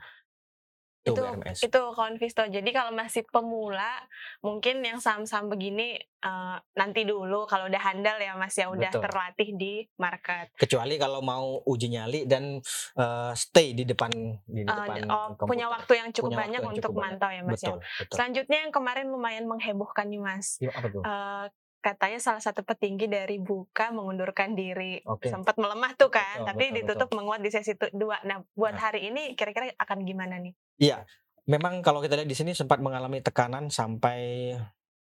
itu, 1.07 1.13
itu 1.13 1.23
BRMS 1.23 1.59
itu 1.61 1.81
kawan 1.89 2.15
Visto. 2.15 2.43
Jadi 2.43 2.69
kalau 2.69 2.91
masih 2.91 3.23
pemula, 3.25 3.91
mungkin 4.39 4.79
yang 4.79 4.97
saham-saham 4.97 5.47
begini 5.47 5.95
eh, 5.97 6.57
nanti 6.73 7.01
dulu 7.03 7.45
kalau 7.45 7.65
udah 7.65 7.79
handal 7.79 8.17
ya 8.17 8.33
Mas 8.33 8.53
ya 8.53 8.67
udah 8.67 8.89
Betul. 8.89 9.01
terlatih 9.01 9.49
di 9.53 9.73
market. 9.95 10.49
kecuali 10.55 10.95
kalau 10.95 11.21
mau 11.21 11.61
uji 11.63 11.87
nyali 11.89 12.23
dan 12.23 12.57
eh, 12.93 13.31
stay 13.33 13.71
di 13.71 13.83
depan 13.83 14.09
di 14.43 14.61
Eh, 14.61 14.65
depan 14.65 15.05
oh, 15.05 15.27
komputer. 15.31 15.45
punya 15.45 15.65
waktu 15.67 15.93
yang 15.95 16.09
cukup 16.11 16.29
Punya 16.29 16.39
banyak 16.39 16.59
yang 16.59 16.69
untuk 16.69 16.81
cukup 16.83 16.97
banyak. 16.97 17.11
mantau 17.13 17.29
ya 17.29 17.41
Mas 17.41 17.53
ya. 17.55 17.69
betul 17.69 17.77
betul 17.79 18.13
Selanjutnya 18.13 18.57
yang 18.59 18.71
kemarin 18.71 19.05
lumayan 19.07 19.45
menghebohkan 19.45 20.05
nih 20.05 20.19
Mas. 20.19 20.57
Gimana- 20.57 20.75
apa 20.75 20.87
tuh 20.89 21.01
Eh, 21.01 21.45
katanya 21.79 22.19
salah 22.19 22.41
satu 22.41 22.61
petinggi 22.61 23.07
dari 23.07 23.37
Buka 23.37 23.89
mengundurkan 23.89 24.51
diri. 24.53 24.99
Oke. 25.05 25.29
Sempat 25.29 25.55
melemah 25.55 25.93
tuh 25.93 26.09
kan, 26.09 26.41
Betul, 26.41 26.47
tapi 26.49 26.63
betul, 26.65 26.77
ditutup 26.83 27.09
menguat 27.13 27.39
di 27.39 27.47
sesi 27.47 27.71
dua. 27.93 28.19
Nah, 28.23 28.43
buat 28.51 28.75
Nah. 28.75 28.81
hari 28.83 29.07
ini 29.07 29.31
kira-kira 29.33 29.71
akan 29.77 30.03
gimana 30.03 30.35
nih? 30.35 30.51
Iya, 30.77 31.09
memang 31.49 31.81
kalau 31.81 31.99
kita 32.05 32.13
lihat 32.21 32.29
di 32.29 32.37
sini 32.37 32.53
sempat 32.53 32.77
mengalami 32.85 33.17
tekanan 33.25 33.73
sampai 33.73 34.53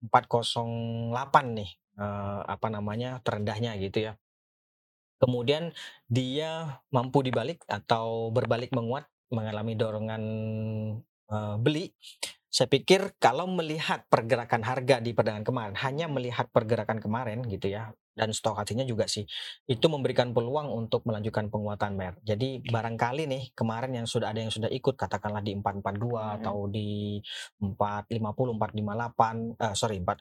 408 0.10 1.14
nih 1.58 1.70
eh, 2.02 2.42
apa 2.50 2.68
namanya 2.74 3.22
terendahnya 3.22 3.78
gitu 3.78 4.10
ya. 4.10 4.14
Kemudian 5.22 5.70
dia 6.10 6.82
mampu 6.90 7.22
dibalik 7.22 7.62
atau 7.70 8.34
berbalik 8.34 8.74
menguat 8.74 9.06
mengalami 9.30 9.78
dorongan 9.78 10.24
eh, 11.30 11.56
beli. 11.62 11.94
Saya 12.52 12.68
pikir 12.68 13.16
kalau 13.22 13.48
melihat 13.48 14.04
pergerakan 14.12 14.66
harga 14.68 15.00
di 15.00 15.16
perdagangan 15.16 15.48
kemarin, 15.48 15.76
hanya 15.80 16.06
melihat 16.12 16.52
pergerakan 16.52 17.00
kemarin 17.00 17.40
gitu 17.48 17.72
ya, 17.72 17.96
dan 18.12 18.36
stok 18.36 18.60
hatinya 18.60 18.84
juga 18.84 19.08
sih, 19.08 19.24
itu 19.68 19.86
memberikan 19.88 20.36
peluang 20.36 20.68
untuk 20.72 21.08
melanjutkan 21.08 21.48
penguatan 21.48 21.96
mer. 21.96 22.20
Jadi 22.22 22.62
barangkali 22.68 23.24
nih 23.28 23.44
kemarin 23.56 23.92
yang 24.04 24.08
sudah 24.08 24.32
ada 24.32 24.44
yang 24.44 24.52
sudah 24.52 24.68
ikut 24.68 25.00
katakanlah 25.00 25.40
di 25.40 25.56
442 25.56 26.22
Hmm. 26.22 26.36
atau 26.44 26.58
di 26.68 27.20
450, 27.60 28.54
458, 28.60 29.56
eh, 29.56 29.76
sorry 29.76 29.98
4 30.04 30.20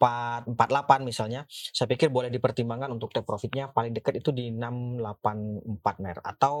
448 0.00 1.00
misalnya, 1.04 1.44
saya 1.50 1.86
pikir 1.90 2.08
boleh 2.08 2.32
dipertimbangkan 2.32 2.90
untuk 2.92 3.12
take 3.12 3.26
profitnya 3.28 3.68
paling 3.70 3.92
dekat 3.92 4.20
itu 4.24 4.32
di 4.32 4.50
684 4.52 6.00
mer 6.00 6.16
atau 6.24 6.56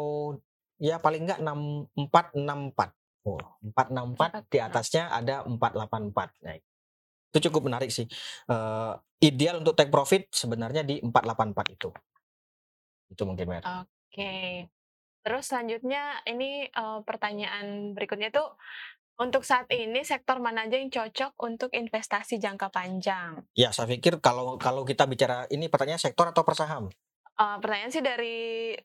ya 0.78 1.00
paling 1.02 1.26
enggak 1.26 1.40
6464. 1.42 2.94
Oh, 3.26 3.40
464 3.74 4.46
di 4.48 4.58
atasnya 4.62 5.10
ada 5.12 5.44
484. 5.44 6.32
Nah, 6.44 6.54
itu 7.38 7.46
cukup 7.50 7.70
menarik 7.70 7.94
sih. 7.94 8.10
Eh, 8.50 8.92
ideal 9.22 9.62
untuk 9.62 9.78
take 9.78 9.94
profit 9.94 10.26
sebenarnya 10.34 10.82
di 10.82 10.98
484 10.98 11.78
itu. 11.78 11.88
Itu 13.14 13.22
mungkin 13.22 13.46
Mer. 13.46 13.62
Oke. 13.62 14.66
Terus 15.22 15.44
selanjutnya 15.46 16.18
ini 16.26 16.66
eh, 16.66 17.00
pertanyaan 17.06 17.94
berikutnya 17.94 18.34
tuh 18.34 18.58
untuk 19.18 19.42
saat 19.42 19.66
ini 19.74 20.06
sektor 20.06 20.38
mana 20.38 20.70
aja 20.70 20.78
yang 20.78 20.94
cocok 20.94 21.34
untuk 21.42 21.70
investasi 21.74 22.38
jangka 22.38 22.70
panjang? 22.70 23.42
Ya, 23.58 23.74
saya 23.74 23.90
pikir 23.90 24.22
kalau 24.22 24.54
kalau 24.62 24.86
kita 24.86 25.10
bicara 25.10 25.42
ini 25.50 25.66
pertanyaan 25.66 25.98
sektor 25.98 26.30
atau 26.30 26.46
persaham? 26.46 26.86
Eh, 27.38 27.56
pertanyaan 27.62 27.92
sih 27.94 28.02
dari 28.02 28.36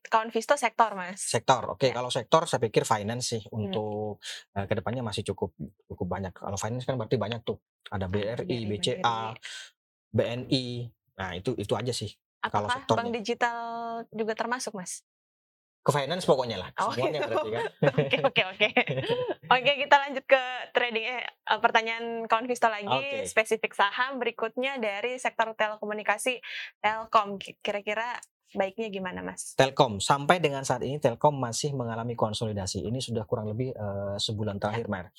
kawan 0.06 0.30
Visto 0.30 0.54
sektor 0.54 0.94
mas. 0.94 1.18
Sektor. 1.18 1.74
Oke, 1.74 1.90
Ya. 1.90 1.98
kalau 1.98 2.14
sektor 2.14 2.46
saya 2.46 2.62
pikir 2.62 2.86
finance 2.86 3.34
sih 3.34 3.42
untuk 3.50 4.22
eh, 4.54 4.70
ke 4.70 4.78
depannya 4.78 5.02
masih 5.02 5.26
cukup 5.26 5.58
cukup 5.90 6.06
banyak. 6.06 6.30
Kalau 6.38 6.54
finance 6.54 6.86
kan 6.86 6.94
berarti 6.94 7.18
banyak 7.18 7.42
tuh. 7.42 7.58
Ada 7.90 8.06
BRI, 8.06 8.46
BRI, 8.46 8.70
BCA, 8.70 9.20
BNI. 10.14 10.66
Nah, 11.18 11.34
itu 11.34 11.58
itu 11.58 11.74
aja 11.74 11.90
sih. 11.90 12.14
kalau 12.44 12.70
Apakah 12.70 12.78
sektornya. 12.78 13.00
bank 13.00 13.10
digital 13.18 13.58
juga 14.14 14.34
termasuk, 14.38 14.78
Mas? 14.78 15.02
Ke 15.82 15.92
finance 15.92 16.24
pokoknya 16.24 16.62
lah, 16.62 16.70
Oh, 16.78 16.92
semuanya 16.92 17.20
gitu. 17.20 17.28
berarti 17.28 17.50
kan. 17.52 17.64
Oke, 18.00 18.18
oke, 18.24 18.42
oke. 18.48 18.68
Oke, 19.52 19.72
kita 19.84 19.96
lanjut 20.00 20.24
ke 20.24 20.42
trading 20.72 21.06
eh, 21.10 21.24
eh, 21.28 21.60
pertanyaan 21.60 22.06
kawan 22.24 22.48
Visto 22.48 22.72
lagi 22.72 22.88
Oke. 22.88 23.28
spesifik 23.28 23.76
saham 23.76 24.16
berikutnya 24.16 24.80
dari 24.80 25.20
sektor 25.20 25.52
telekomunikasi 25.52 26.40
Telkom. 26.80 27.36
Ki- 27.36 27.60
Kira-kira 27.60 28.16
baiknya 28.54 28.88
gimana, 28.90 29.20
Mas? 29.26 29.58
Telkom 29.58 30.00
sampai 30.00 30.40
dengan 30.40 30.66
saat 30.66 30.82
ini 30.86 30.98
Telkom 30.98 31.36
masih 31.38 31.74
mengalami 31.74 32.14
konsolidasi. 32.18 32.86
Ini 32.86 33.00
sudah 33.02 33.26
kurang 33.26 33.52
lebih 33.52 33.74
eh, 33.74 34.16
sebulan 34.18 34.62
terakhir, 34.62 34.88
Mer. 34.88 35.10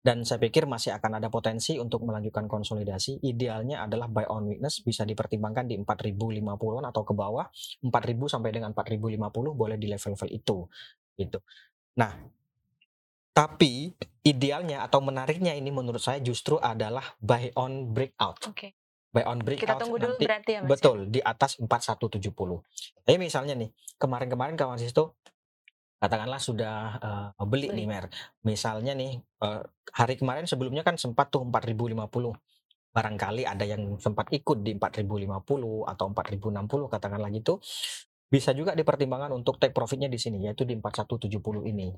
Dan 0.00 0.24
saya 0.24 0.40
pikir 0.40 0.64
masih 0.64 0.96
akan 0.96 1.20
ada 1.20 1.28
potensi 1.28 1.76
untuk 1.76 2.08
melanjutkan 2.08 2.48
konsolidasi. 2.48 3.20
Idealnya 3.20 3.84
adalah 3.84 4.08
buy 4.08 4.24
on 4.32 4.48
weakness 4.48 4.80
bisa 4.80 5.04
dipertimbangkan 5.04 5.68
di 5.68 5.76
4050-an 5.76 6.84
atau 6.88 7.02
ke 7.04 7.12
bawah. 7.12 7.44
4000 7.84 7.92
sampai 8.32 8.50
dengan 8.50 8.72
4050 8.72 9.20
boleh 9.52 9.76
di 9.76 9.92
level-level 9.92 10.30
itu 10.32 10.64
gitu. 11.20 11.38
Nah, 12.00 12.16
tapi 13.36 13.92
idealnya 14.24 14.88
atau 14.88 15.04
menariknya 15.04 15.52
ini 15.52 15.68
menurut 15.68 16.00
saya 16.00 16.24
justru 16.24 16.56
adalah 16.56 17.04
buy 17.20 17.52
on 17.60 17.92
breakout. 17.92 18.40
Oke. 18.48 18.79
Buy 19.10 19.26
on 19.26 19.42
breakout 19.42 19.66
Kita 19.66 19.74
tunggu 19.74 19.98
dulu 19.98 20.14
nanti 20.14 20.24
berarti 20.26 20.50
ya, 20.54 20.60
Mas. 20.62 20.66
ya? 20.66 20.70
Betul, 20.70 20.98
di 21.10 21.18
atas 21.18 21.58
4170. 21.58 22.62
Tapi 23.02 23.16
misalnya 23.18 23.54
nih, 23.58 23.70
kemarin-kemarin 23.98 24.54
kawan 24.54 24.78
situ 24.78 25.10
katakanlah 26.00 26.40
sudah 26.40 26.76
eh, 27.02 27.28
beli, 27.44 27.68
Beli. 27.68 27.84
nih 27.84 27.86
Mer. 27.90 28.04
Misalnya 28.46 28.94
nih 28.94 29.18
eh, 29.18 29.62
hari 29.92 30.14
kemarin 30.14 30.46
sebelumnya 30.46 30.86
kan 30.86 30.94
sempat 30.94 31.28
tuh 31.28 31.42
4050. 31.42 32.32
Barangkali 32.90 33.46
ada 33.46 33.62
yang 33.62 33.98
sempat 34.02 34.30
ikut 34.34 34.66
di 34.66 34.74
4050 34.74 35.86
atau 35.86 36.06
4060 36.10 36.90
katakanlah 36.90 37.30
gitu. 37.34 37.58
Bisa 38.30 38.54
juga 38.54 38.78
dipertimbangkan 38.78 39.34
untuk 39.34 39.58
take 39.58 39.74
profitnya 39.74 40.06
di 40.06 40.18
sini 40.18 40.46
yaitu 40.46 40.62
di 40.62 40.78
4170 40.78 41.66
ini. 41.66 41.90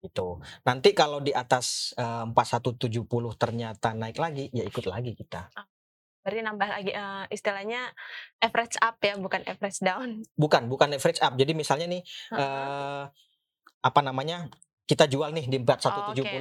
Gitu. 0.00 0.40
Nanti 0.64 0.92
kalau 0.92 1.24
di 1.24 1.32
atas 1.32 1.96
eh, 1.96 2.24
4170 2.28 3.08
ternyata 3.40 3.96
naik 3.96 4.20
lagi, 4.20 4.52
ya 4.52 4.62
ikut 4.68 4.84
lagi 4.86 5.16
kita. 5.16 5.48
Berarti 6.20 6.40
nambah 6.44 6.68
lagi 6.68 6.92
eh, 6.92 7.24
istilahnya 7.32 7.90
average 8.40 8.76
up 8.80 8.96
ya, 9.00 9.16
bukan 9.16 9.40
average 9.48 9.80
down. 9.80 10.24
Bukan, 10.36 10.68
bukan 10.68 10.96
average 10.96 11.20
up. 11.24 11.34
Jadi 11.36 11.52
misalnya 11.56 11.86
nih 11.88 12.02
Heeh. 12.32 12.40
eh 12.40 13.04
apa 13.80 14.00
namanya 14.04 14.52
kita 14.90 15.06
jual 15.06 15.30
nih 15.30 15.46
di 15.46 15.56
4170 15.56 15.70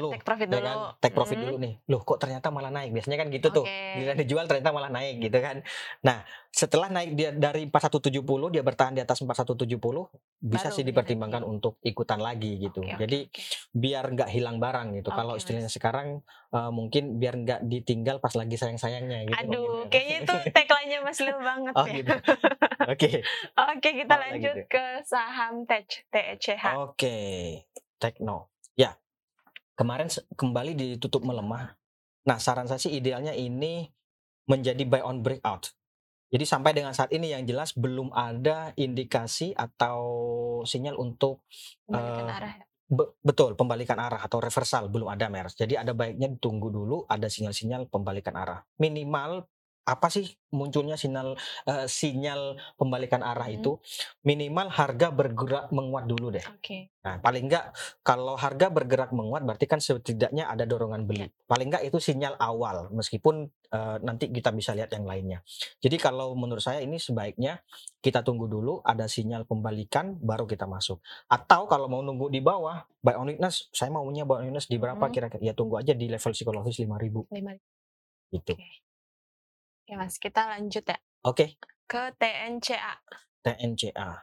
Oh, 0.02 0.10
Oke, 0.10 0.18
take 0.18 0.26
profit 0.26 0.48
ya 0.48 0.58
dulu. 0.58 0.66
kan 0.66 0.78
take 0.98 1.14
profit 1.14 1.38
Hmm, 1.38 1.46
dulu 1.46 1.56
nih 1.60 1.74
loh 1.86 2.02
kok 2.02 2.18
ternyata 2.18 2.48
malah 2.50 2.72
naik 2.72 2.90
biasanya 2.90 3.18
kan 3.18 3.28
gitu 3.30 3.48
tuh 3.52 3.64
Oke. 3.64 3.78
giliran 3.94 4.18
dijual 4.18 4.46
ternyata 4.46 4.70
malah 4.72 4.90
naik 4.90 5.22
gitu 5.22 5.38
kan 5.38 5.62
nah 6.02 6.18
setelah 6.50 6.90
naik 6.90 7.14
dia 7.14 7.30
dari 7.30 7.70
4170 7.70 8.26
dia 8.50 8.64
bertahan 8.64 8.94
di 8.94 9.02
atas 9.02 9.22
4170 9.22 9.78
bisa 10.42 10.66
Baru 10.66 10.74
sih 10.74 10.82
dipertimbangkan 10.82 11.44
lagi. 11.44 11.52
untuk 11.52 11.78
ikutan 11.84 12.18
lagi 12.18 12.58
gitu 12.60 12.82
Oke, 12.82 12.90
oke, 12.90 13.00
jadi 13.00 13.20
oke. 13.24 13.42
biar 13.72 14.06
nggak 14.10 14.30
hilang 14.30 14.58
barang 14.58 14.88
gitu 14.96 15.10
kalau 15.12 15.34
Oke, 15.34 15.40
istilahnya 15.40 15.70
Mas. 15.70 15.76
sekarang 15.76 16.08
eh, 16.50 16.72
mungkin 16.72 17.04
biar 17.16 17.34
nggak 17.38 17.62
ditinggal 17.64 18.18
pas 18.18 18.34
lagi 18.34 18.58
sayang-sayangnya 18.58 19.30
gitu 19.30 19.46
Aduh, 19.46 19.62
mungkin. 19.86 19.90
kayaknya 19.90 20.18
itu 20.20 20.34
tagline-nya 20.50 21.00
Mas 21.00 21.20
Lil 21.20 21.38
banget 21.38 21.74
oh 21.76 21.86
ya. 21.86 21.96
gitu 21.96 22.16
oke 22.92 23.10
Oke, 23.70 23.90
kita 23.94 24.10
Malah 24.10 24.26
lanjut 24.26 24.56
gitu. 24.58 24.72
ke 24.72 24.86
saham 25.04 25.54
Tech 25.64 25.86
TECH. 26.10 26.58
Oke, 26.82 27.20
Tekno. 28.00 28.48
Ya, 28.74 28.96
kemarin 29.76 30.08
kembali 30.34 30.72
ditutup 30.74 31.22
melemah. 31.22 31.76
Nah, 32.24 32.38
saran 32.40 32.66
saya 32.66 32.80
sih 32.80 32.96
idealnya 32.96 33.36
ini 33.36 33.92
menjadi 34.48 34.82
buy 34.88 35.04
on 35.04 35.20
breakout. 35.22 35.76
Jadi 36.30 36.46
sampai 36.46 36.78
dengan 36.78 36.94
saat 36.94 37.10
ini 37.10 37.34
yang 37.34 37.42
jelas 37.44 37.74
belum 37.74 38.14
ada 38.14 38.70
indikasi 38.78 39.52
atau 39.58 40.02
sinyal 40.62 40.94
untuk 40.96 41.42
Eh, 41.90 41.98
arah. 41.98 42.54
ya. 42.54 42.66
be- 42.86 43.18
betul 43.22 43.54
pembalikan 43.58 43.98
arah 43.98 44.22
atau 44.22 44.38
reversal 44.38 44.90
belum 44.90 45.10
ada 45.10 45.26
mer. 45.30 45.50
Jadi 45.50 45.74
ada 45.78 45.94
baiknya 45.94 46.30
ditunggu 46.30 46.70
dulu 46.70 47.06
ada 47.10 47.26
sinyal-sinyal 47.30 47.90
pembalikan 47.90 48.38
arah. 48.38 48.62
Minimal 48.78 49.46
apa 49.90 50.08
sih 50.08 50.30
munculnya 50.50 50.94
sinyal 50.94 51.34
eh, 51.66 51.86
sinyal 51.86 52.42
pembalikan 52.74 53.22
arah 53.22 53.50
Hmm. 53.50 53.58
itu 53.58 53.72
minimal 54.22 54.70
harga 54.70 55.10
bergerak 55.10 55.70
menguat 55.70 56.06
dulu 56.06 56.30
deh. 56.30 56.46
Oke. 56.46 56.94
Nah, 57.00 57.18
paling 57.18 57.48
enggak 57.48 57.74
kalau 58.02 58.36
harga 58.36 58.68
bergerak 58.68 59.10
menguat 59.10 59.42
berarti 59.42 59.66
kan 59.66 59.80
setidaknya 59.80 60.46
ada 60.46 60.66
dorongan 60.66 61.06
beli. 61.06 61.26
Paling 61.44 61.70
enggak 61.70 61.84
itu 61.84 61.98
sinyal 61.98 62.38
awal 62.38 62.90
meskipun 62.92 63.46
eh, 63.70 63.98
nanti 64.00 64.30
kita 64.30 64.50
bisa 64.52 64.74
lihat 64.74 64.90
yang 64.90 65.06
lainnya. 65.06 65.42
Jadi 65.78 65.98
kalau 65.98 66.34
menurut 66.34 66.62
saya 66.62 66.82
ini 66.82 66.98
sebaiknya 66.98 67.62
kita 68.00 68.22
tunggu 68.22 68.46
dulu 68.46 68.82
ada 68.82 69.06
sinyal 69.06 69.46
pembalikan 69.46 70.14
baru 70.16 70.46
kita 70.46 70.66
masuk. 70.66 71.00
Atau 71.26 71.66
kalau 71.66 71.86
mau 71.86 72.02
nunggu 72.02 72.28
di 72.28 72.40
bawah 72.40 72.82
buy 73.00 73.16
on 73.16 73.30
weakness, 73.30 73.70
saya 73.70 73.90
maunya 73.90 74.26
buy 74.26 74.42
on 74.42 74.50
weakness 74.50 74.66
di 74.66 74.76
berapa 74.76 75.00
Mhm. 75.00 75.12
kira-kira? 75.12 75.42
Ya 75.42 75.54
tunggu 75.54 75.78
aja 75.78 75.94
di 75.94 76.06
level 76.06 76.34
psikologis 76.34 76.78
5000 76.78 77.26
Lima. 77.30 77.54
gitu. 78.30 78.54
Oke. 78.54 78.89
Oke, 79.90 79.98
Mas. 79.98 80.22
Kita 80.22 80.46
lanjut 80.46 80.86
ya 80.86 81.02
Oke, 81.26 81.58
ke 81.90 82.14
TNCA. 82.22 82.94
TNCA. 83.42 84.22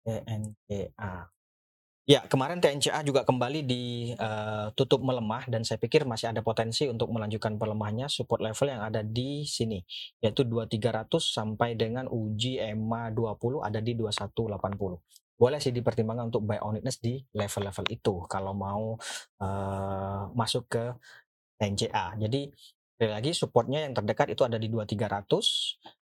TNCA. 0.00 1.12
Ya, 2.08 2.24
kemarin 2.24 2.56
TNCA 2.56 3.04
juga 3.04 3.20
kembali 3.20 3.68
ditutup 3.68 5.04
melemah 5.04 5.44
dan 5.52 5.60
saya 5.60 5.76
pikir 5.76 6.08
masih 6.08 6.32
ada 6.32 6.40
potensi 6.40 6.88
untuk 6.88 7.12
melanjutkan 7.12 7.60
pelemahannya 7.60 8.08
support 8.08 8.40
level 8.40 8.64
yang 8.64 8.80
ada 8.80 9.04
di 9.04 9.44
sini 9.44 9.84
yaitu 10.24 10.40
2300 10.48 11.20
sampai 11.20 11.76
dengan 11.76 12.08
uji 12.08 12.64
EMA 12.64 13.12
20 13.12 13.60
ada 13.60 13.84
di 13.84 13.92
2180. 14.00 15.04
Boleh 15.36 15.60
sih 15.60 15.76
dipertimbangkan 15.76 16.32
untuk 16.32 16.48
buy 16.48 16.64
on 16.64 16.80
weakness 16.80 16.96
di 17.04 17.20
level-level 17.36 17.92
itu 17.92 18.24
kalau 18.24 18.56
mau 18.56 18.96
eh, 19.44 20.22
masuk 20.32 20.64
ke 20.72 20.96
TNCA. 21.60 22.16
Jadi 22.16 22.48
sekali 23.04 23.20
lagi 23.20 23.36
supportnya 23.36 23.84
yang 23.84 23.92
terdekat 23.92 24.32
itu 24.32 24.48
ada 24.48 24.56
di 24.56 24.72
2300 24.72 25.28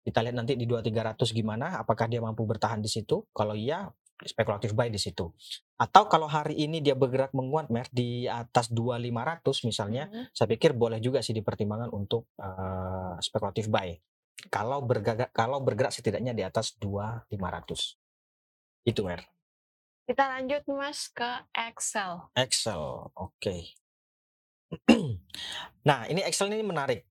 kita 0.01 0.19
lihat 0.25 0.33
nanti 0.33 0.57
di 0.57 0.65
2300 0.65 1.29
gimana 1.37 1.77
apakah 1.85 2.09
dia 2.09 2.25
mampu 2.25 2.49
bertahan 2.49 2.81
di 2.81 2.89
situ? 2.89 3.29
Kalau 3.37 3.53
iya 3.53 3.85
spekulatif 4.25 4.73
buy 4.73 4.89
di 4.89 4.97
situ. 4.97 5.29
Atau 5.77 6.09
kalau 6.09 6.25
hari 6.25 6.57
ini 6.57 6.81
dia 6.81 6.97
bergerak 6.97 7.37
menguat 7.37 7.69
mer 7.69 7.85
di 7.93 8.25
atas 8.25 8.73
2500 8.73 9.61
misalnya 9.69 10.09
Mhm. 10.09 10.33
saya 10.33 10.49
pikir 10.49 10.73
boleh 10.73 11.05
juga 11.05 11.21
sih 11.21 11.37
dipertimbangkan 11.37 11.93
untuk 11.93 12.33
eh, 12.41 13.15
spekulatif 13.21 13.69
buy. 13.69 13.93
Kalau 14.49 14.81
bergerak 14.81 15.37
kalau 15.37 15.61
bergerak 15.61 15.93
setidaknya 15.93 16.33
di 16.33 16.49
atas 16.49 16.81
2500 16.81 18.01
itu 18.89 19.05
mer. 19.05 19.21
Kita 20.09 20.33
lanjut 20.33 20.65
Mas 20.71 21.13
ke 21.13 21.45
Excel. 21.53 22.25
Excel 22.33 23.11
oke 23.13 23.77
nah 25.89 26.05
ini 26.11 26.21
Excel 26.27 26.53
ini 26.53 26.67
menarik. 26.67 27.07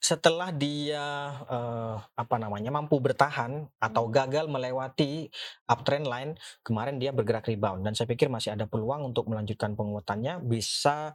Setelah 0.00 0.48
dia 0.48 1.04
eh, 1.44 1.96
apa 2.00 2.36
namanya 2.40 2.72
mampu 2.72 2.96
bertahan 3.04 3.68
atau 3.76 4.08
Hmm. 4.08 4.12
gagal 4.16 4.48
melewati 4.48 5.28
uptrend 5.68 6.08
line 6.08 6.32
kemarin 6.64 6.96
dia 6.96 7.12
bergerak 7.12 7.44
rebound. 7.44 7.84
Dan 7.84 7.92
saya 7.92 8.08
pikir 8.08 8.32
masih 8.32 8.56
ada 8.56 8.64
peluang 8.64 9.12
untuk 9.12 9.28
melanjutkan 9.28 9.76
penguatannya. 9.76 10.40
Bisa 10.40 11.12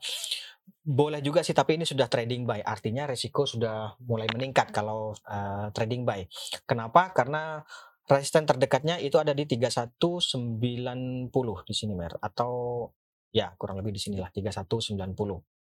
boleh 0.85 1.17
juga 1.25 1.41
sih 1.41 1.57
tapi 1.57 1.81
ini 1.81 1.85
sudah 1.85 2.05
trading 2.05 2.45
buy. 2.45 2.61
Artinya 2.61 3.09
resiko 3.09 3.49
sudah 3.49 3.97
mulai 4.05 4.29
meningkat 4.29 4.69
kalau 4.69 5.17
eh, 5.17 5.73
trading 5.73 6.05
buy. 6.05 6.21
Kenapa? 6.69 7.09
Karena 7.09 7.65
resisten 8.05 8.45
terdekatnya 8.45 9.01
itu 9.01 9.17
ada 9.17 9.33
di 9.33 9.49
3190 9.49 11.65
di 11.65 11.73
sini 11.73 11.97
mer. 11.97 12.21
Atau 12.21 12.85
ya 13.33 13.49
kurang 13.57 13.81
lebih 13.81 13.97
di 13.97 14.01
sinilah 14.01 14.29
3190 14.29 15.54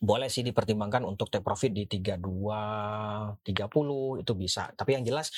boleh 0.00 0.28
sih 0.32 0.44
dipertimbangkan 0.44 1.04
untuk 1.04 1.28
take 1.28 1.44
profit 1.44 1.72
di 1.72 1.84
32 1.84 2.20
30 3.44 4.22
itu 4.24 4.32
bisa 4.36 4.72
tapi 4.72 4.96
yang 4.96 5.04
jelas 5.04 5.32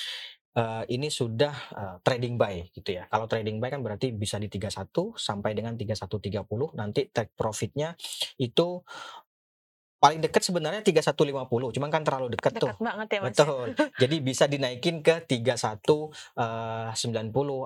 eh, 0.55 0.85
ini 0.91 1.11
sudah 1.11 1.55
eh, 1.75 1.97
trading 2.03 2.39
buy 2.39 2.71
gitu 2.75 2.95
ya 2.95 3.07
kalau 3.11 3.27
trading 3.27 3.59
buy 3.59 3.71
kan 3.71 3.83
berarti 3.83 4.15
bisa 4.15 4.39
di 4.39 4.47
31 4.47 4.91
sampai 5.19 5.55
dengan 5.55 5.75
3130 5.75 6.79
nanti 6.79 7.11
take 7.11 7.35
profitnya 7.35 7.95
itu 8.39 8.83
paling 10.03 10.19
dekat 10.19 10.43
sebenarnya 10.43 10.83
3150 10.83 11.79
cuman 11.79 11.91
kan 11.95 12.03
terlalu 12.03 12.35
dekat 12.35 12.59
tuh 12.59 12.75
banget 12.83 13.07
ya 13.07 13.21
Mas. 13.23 13.39
Betul. 13.39 13.79
Jadi 14.03 14.17
bisa 14.19 14.51
dinaikin 14.51 14.99
ke 14.99 15.23
3190 15.31 16.11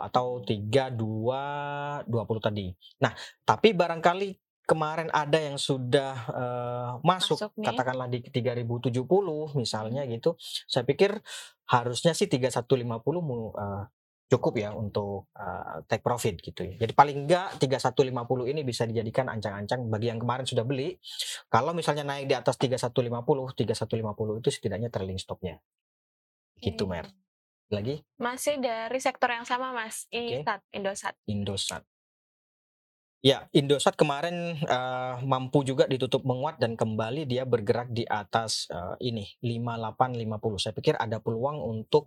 atau 0.04 0.26
3220 0.44 2.04
tadi. 2.44 2.76
Nah, 3.00 3.16
tapi 3.40 3.72
barangkali 3.72 4.45
kemarin 4.66 5.09
ada 5.14 5.38
yang 5.38 5.57
sudah 5.57 6.12
eh, 6.29 6.90
masuk, 7.07 7.38
Masuk 7.38 7.52
nih. 7.57 7.66
katakanlah 7.70 8.07
di 8.11 8.18
3070 8.20 9.07
misalnya 9.55 10.02
gitu. 10.11 10.35
Saya 10.66 10.83
pikir 10.83 11.22
harusnya 11.70 12.12
sih 12.12 12.26
3150 12.26 13.22
mu- 13.22 13.55
eh, 13.55 13.85
cukup 14.26 14.59
ya 14.59 14.74
untuk 14.74 15.31
eh, 15.38 15.87
take 15.87 16.02
profit 16.02 16.42
gitu 16.42 16.66
ya. 16.66 16.74
Jadi 16.83 16.92
paling 16.92 17.24
enggak 17.24 17.62
3150 17.62 18.50
ini 18.50 18.66
bisa 18.66 18.83
dijadikan 18.83 19.31
ancang-ancang 19.31 19.87
bagi 19.87 20.11
yang 20.11 20.18
kemarin 20.18 20.42
sudah 20.42 20.66
beli. 20.66 20.98
Kalau 21.46 21.70
misalnya 21.70 22.02
naik 22.02 22.26
di 22.26 22.35
atas 22.35 22.59
3150, 22.59 23.55
3150 23.55 24.42
itu 24.42 24.48
setidaknya 24.50 24.90
trailing 24.90 25.22
stopnya. 25.22 25.62
Gitu. 26.59 26.90
Mer. 26.90 27.07
Lagi 27.66 27.98
Masih 28.18 28.62
dari 28.62 28.98
sektor 29.02 29.26
yang 29.26 29.42
sama 29.42 29.74
Mas, 29.74 30.07
Oke. 30.11 30.42
ISAT, 30.42 30.61
Indosat. 30.70 31.14
Indosat. 31.26 31.83
Ya, 33.26 33.50
Indosat 33.50 33.98
kemarin 33.98 34.54
eh, 34.54 35.14
mampu 35.26 35.66
juga 35.66 35.90
ditutup 35.90 36.22
menguat 36.22 36.62
dan 36.62 36.78
kembali 36.78 37.26
dia 37.26 37.42
bergerak 37.42 37.90
di 37.90 38.06
atas 38.06 38.70
eh, 38.70 38.94
ini 39.10 39.26
5850. 39.42 40.62
Saya 40.62 40.70
pikir 40.78 40.94
ada 40.94 41.18
peluang 41.18 41.58
untuk 41.58 42.06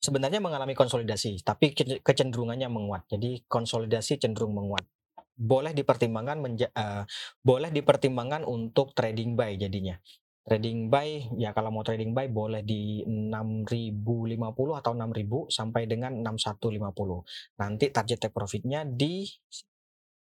sebenarnya 0.00 0.40
mengalami 0.40 0.72
konsolidasi, 0.72 1.44
tapi 1.44 1.76
ke- 1.76 2.00
kecenderungannya 2.00 2.72
menguat. 2.72 3.04
Jadi 3.12 3.44
konsolidasi 3.44 4.16
cenderung 4.16 4.56
menguat. 4.56 4.88
Boleh 5.36 5.76
dipertimbangkan 5.76 6.40
menja- 6.40 6.72
eh, 6.72 7.04
boleh 7.44 7.68
dipertimbangkan 7.68 8.48
untuk 8.48 8.96
trading 8.96 9.36
buy 9.36 9.60
jadinya. 9.60 10.00
Trading 10.48 10.88
buy 10.88 11.36
ya 11.36 11.52
kalau 11.52 11.68
mau 11.68 11.84
trading 11.84 12.16
buy 12.16 12.32
boleh 12.32 12.64
di 12.64 13.04
6050 13.04 14.72
atau 14.72 14.96
6000 14.96 15.44
sampai 15.52 15.84
dengan 15.84 16.16
6150. 16.24 17.28
Nanti 17.60 17.92
target 17.92 18.16
take 18.24 18.32
profitnya 18.32 18.88
di 18.88 19.28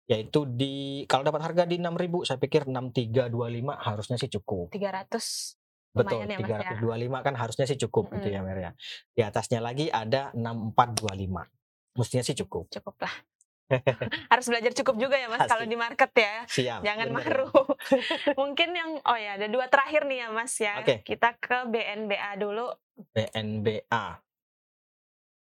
yaitu 0.06 0.46
di 0.46 1.02
kalau 1.10 1.26
dapat 1.26 1.42
harga 1.42 1.62
di 1.66 1.82
6000 1.82 2.26
saya 2.26 2.38
pikir 2.38 2.70
6325 2.70 3.86
harusnya 3.86 4.16
sih 4.18 4.30
cukup. 4.30 4.70
300 4.70 5.58
Betul, 5.96 6.28
ya 6.28 6.36
Mas 6.36 6.50
ya. 6.52 6.76
325 6.76 7.24
kan 7.24 7.34
harusnya 7.40 7.64
sih 7.64 7.78
cukup 7.88 8.12
gitu 8.20 8.28
ya 8.28 8.44
Mer 8.44 8.58
ya. 8.60 8.72
Di 9.16 9.22
atasnya 9.24 9.64
lagi 9.64 9.88
ada 9.88 10.28
6425. 10.36 11.96
Mestinya 11.96 12.24
sih 12.24 12.36
cukup. 12.36 12.68
Cukup 12.68 12.96
lah. 13.00 13.14
Harus 14.32 14.46
belajar 14.46 14.72
cukup 14.76 14.94
juga 15.00 15.16
ya 15.18 15.26
Mas 15.26 15.42
kalau 15.48 15.66
di 15.66 15.74
market 15.74 16.10
ya. 16.14 16.34
Siap. 16.46 16.80
Jangan 16.86 17.08
bener. 17.10 17.18
maru. 17.18 17.50
Mungkin 18.40 18.68
yang 18.76 18.90
oh 19.02 19.18
ya 19.18 19.40
ada 19.40 19.48
dua 19.50 19.66
terakhir 19.66 20.06
nih 20.06 20.18
ya 20.22 20.28
Mas 20.30 20.54
ya. 20.60 20.78
Oke. 20.82 21.02
Kita 21.02 21.34
ke 21.34 21.66
BNBA 21.66 22.38
dulu. 22.38 22.70
BNBA. 23.10 24.25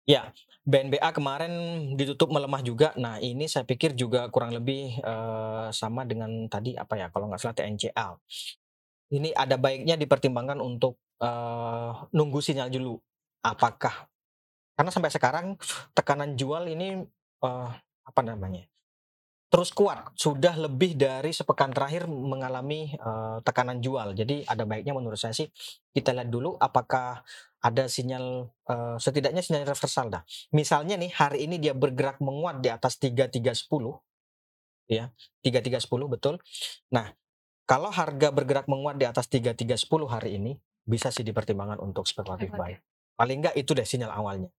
Ya, 0.04 0.36
BNBA 0.68 1.16
kemarin 1.16 1.54
ditutup 1.96 2.28
melemah 2.28 2.60
juga. 2.60 2.92
Nah, 3.00 3.24
ini 3.24 3.48
saya 3.48 3.64
pikir 3.64 3.96
juga 3.96 4.28
kurang 4.28 4.52
lebih 4.52 5.00
eh, 5.00 5.68
sama 5.72 6.04
dengan 6.04 6.48
tadi 6.52 6.76
apa 6.76 7.00
ya? 7.00 7.08
Kalau 7.08 7.32
nggak 7.32 7.40
salah 7.40 7.56
TNCA. 7.56 8.08
Ini 9.14 9.30
ada 9.38 9.56
baiknya 9.56 9.96
dipertimbangkan 9.96 10.60
untuk 10.60 11.00
eh, 11.24 11.92
nunggu 12.12 12.40
sinyal 12.44 12.68
dulu. 12.68 13.00
Apakah 13.44 14.12
karena 14.76 14.92
sampai 14.92 15.12
sekarang 15.14 15.46
tekanan 15.96 16.36
jual 16.36 16.68
ini 16.68 17.00
eh, 17.44 17.70
apa 18.04 18.22
namanya? 18.24 18.73
Terus 19.54 19.70
kuat, 19.70 20.18
sudah 20.18 20.58
lebih 20.58 20.98
dari 20.98 21.30
sepekan 21.30 21.70
terakhir 21.70 22.10
mengalami 22.10 22.90
eh, 22.90 23.38
tekanan 23.46 23.86
jual. 23.86 24.18
Jadi 24.18 24.42
ada 24.50 24.66
baiknya 24.66 24.98
menurut 24.98 25.22
saya 25.22 25.30
sih 25.30 25.46
kita 25.94 26.10
lihat 26.10 26.34
dulu 26.34 26.58
apakah 26.58 27.22
ada 27.62 27.86
sinyal 27.86 28.50
eh, 28.50 28.98
setidaknya 28.98 29.46
sinyal 29.46 29.70
reversal 29.70 30.10
dah. 30.10 30.26
Misalnya 30.58 30.98
nih 30.98 31.14
hari 31.14 31.46
ini 31.46 31.62
dia 31.62 31.78
bergerak 31.78 32.18
menguat 32.18 32.66
di 32.66 32.74
atas 32.74 32.98
3310 32.98 33.70
ya, 34.90 35.14
3310 35.46 35.86
betul. 36.10 36.42
Nah, 36.90 37.14
kalau 37.70 37.94
harga 37.94 38.34
bergerak 38.34 38.66
menguat 38.66 38.98
di 38.98 39.06
atas 39.06 39.30
3310 39.30 39.86
hari 40.10 40.42
ini 40.42 40.58
bisa 40.82 41.14
sih 41.14 41.22
dipertimbangkan 41.22 41.78
untuk 41.78 42.10
spekulatif 42.10 42.50
buy. 42.58 42.74
Paling 43.14 43.38
enggak 43.46 43.54
itu 43.54 43.78
deh 43.78 43.86
sinyal 43.86 44.18
awalnya 44.18 44.50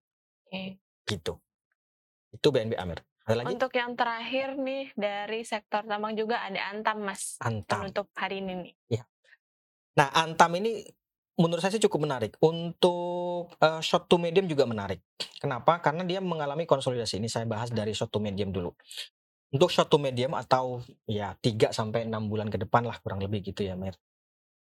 Oke. 0.47 0.79
gitu. 1.03 1.43
Itu 2.31 2.55
BNB 2.55 2.79
Amir. 2.79 3.03
Ada 3.25 3.41
lagi 3.41 3.57
Untuk 3.57 3.73
yang 3.73 3.97
terakhir 3.97 4.49
nih 4.61 4.93
dari 4.93 5.41
sektor 5.49 5.81
tambang 5.89 6.13
juga 6.13 6.45
ada 6.45 6.61
Antam 6.69 7.09
Mas. 7.09 7.41
Antam. 7.41 7.89
Penutup 7.89 8.13
hari 8.13 8.45
ini 8.45 8.53
nih. 8.69 9.01
Nah, 9.97 10.11
Antam 10.13 10.53
ini 10.61 10.85
menurut 11.41 11.65
saya 11.65 11.73
sih 11.73 11.83
cukup 11.83 12.05
menarik. 12.05 12.37
Untuk 12.45 13.55
eh, 13.59 13.81
short 13.81 14.13
to 14.13 14.21
medium 14.21 14.45
juga 14.45 14.69
menarik. 14.69 15.01
Kenapa? 15.41 15.81
Karena 15.81 16.05
dia 16.05 16.21
mengalami 16.21 16.69
konsolidasi. 16.69 17.17
Ini 17.17 17.29
saya 17.33 17.49
bahas 17.49 17.73
dari 17.73 17.97
short 17.97 18.13
to 18.13 18.21
medium 18.21 18.53
dulu. 18.53 18.77
Untuk 19.55 19.71
short 19.71 19.89
to 19.89 19.97
medium 19.97 20.35
atau 20.37 20.83
ya 21.09 21.33
3 21.39 21.71
sampai 21.71 22.05
6 22.11 22.13
bulan 22.27 22.51
ke 22.51 22.59
depan 22.59 22.85
lah 22.85 22.99
kurang 23.01 23.23
lebih 23.23 23.41
gitu 23.41 23.63
ya, 23.63 23.79
Mer. 23.79 23.95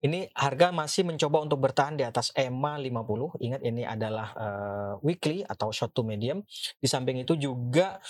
Ini 0.01 0.33
harga 0.33 0.73
masih 0.73 1.05
mencoba 1.05 1.45
untuk 1.45 1.61
bertahan 1.61 1.93
di 1.93 2.01
atas 2.01 2.33
EMA 2.33 2.81
50. 2.81 3.37
Ingat 3.37 3.61
ini 3.61 3.85
adalah 3.85 4.27
eh, 4.35 4.93
weekly 5.01 5.41
atau 5.47 5.73
short 5.73 5.95
to 5.95 6.03
medium. 6.03 6.43
Di 6.77 6.85
samping 6.89 7.21
itu 7.21 7.37
juga 7.37 8.01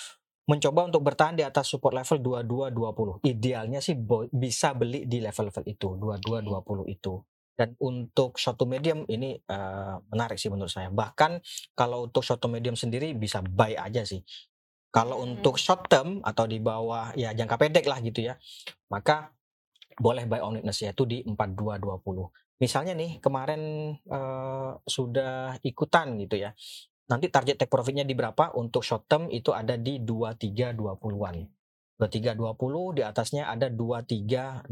mencoba 0.52 0.92
untuk 0.92 1.08
bertahan 1.08 1.40
di 1.40 1.48
atas 1.48 1.72
support 1.72 1.96
level 1.96 2.20
2220. 2.20 3.24
Idealnya 3.24 3.80
sih 3.80 3.96
bisa 4.36 4.76
beli 4.76 5.08
di 5.08 5.24
level-level 5.24 5.64
itu, 5.64 5.96
2220 5.96 6.92
itu. 6.92 7.24
Dan 7.56 7.78
untuk 7.80 8.36
short 8.36 8.60
to 8.60 8.68
medium 8.68 9.08
ini 9.08 9.40
eh, 9.40 9.96
menarik 10.12 10.36
sih 10.36 10.52
menurut 10.52 10.72
saya. 10.72 10.92
Bahkan 10.92 11.40
kalau 11.72 12.12
untuk 12.12 12.26
short 12.28 12.44
to 12.44 12.52
medium 12.52 12.76
sendiri 12.76 13.16
bisa 13.16 13.40
buy 13.40 13.80
aja 13.80 14.04
sih. 14.04 14.20
Kalau 14.92 15.24
Hmm. 15.24 15.40
untuk 15.40 15.56
short 15.56 15.88
term 15.88 16.20
atau 16.20 16.44
di 16.44 16.60
bawah 16.60 17.16
ya 17.16 17.32
jangka 17.32 17.56
pendek 17.56 17.88
lah 17.88 18.04
gitu 18.04 18.28
ya, 18.28 18.36
maka 18.92 19.32
boleh 19.96 20.28
buy 20.28 20.44
on 20.44 20.60
weakness 20.60 20.84
yaitu 20.84 21.08
di 21.08 21.24
4220. 21.24 22.28
Misalnya 22.60 22.92
nih 22.98 23.24
kemarin 23.24 23.62
eh, 23.96 24.72
sudah 24.84 25.56
ikutan 25.64 26.20
gitu 26.20 26.36
ya. 26.44 26.52
Nanti 27.12 27.28
target 27.28 27.60
take 27.60 27.68
profitnya 27.68 28.08
di 28.08 28.16
berapa? 28.16 28.56
Untuk 28.56 28.88
short 28.88 29.04
term 29.12 29.28
itu 29.28 29.52
ada 29.52 29.76
di 29.76 30.00
2320-an. 30.00 31.36
2320 32.00 32.98
di 32.98 33.02
atasnya 33.04 33.52
ada 33.52 33.68
2360. 33.68 34.72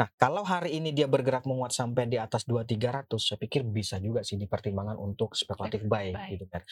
Nah, 0.00 0.08
kalau 0.16 0.42
hari 0.42 0.80
ini 0.80 0.90
dia 0.96 1.06
bergerak 1.06 1.46
menguat 1.46 1.70
sampai 1.70 2.10
di 2.10 2.16
atas 2.18 2.48
2300, 2.48 3.20
saya 3.20 3.38
pikir 3.38 3.62
bisa 3.68 4.00
juga 4.02 4.26
sih 4.26 4.40
dipertimbangkan 4.40 4.96
untuk 4.96 5.36
spekulatif 5.36 5.84
buy 5.84 6.12
buy. 6.12 6.28
gitu 6.34 6.44
kan. 6.50 6.64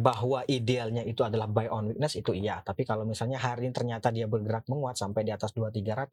Bahwa 0.00 0.48
idealnya 0.48 1.04
itu 1.04 1.20
adalah 1.20 1.44
buy 1.44 1.68
on 1.68 1.92
weakness 1.92 2.16
itu 2.16 2.32
iya, 2.32 2.64
tapi 2.64 2.88
kalau 2.88 3.04
misalnya 3.04 3.36
hari 3.36 3.68
ini 3.68 3.74
ternyata 3.76 4.08
dia 4.08 4.24
bergerak 4.24 4.64
menguat 4.66 4.96
sampai 4.96 5.28
di 5.28 5.32
atas 5.32 5.52
2300, 5.52 6.08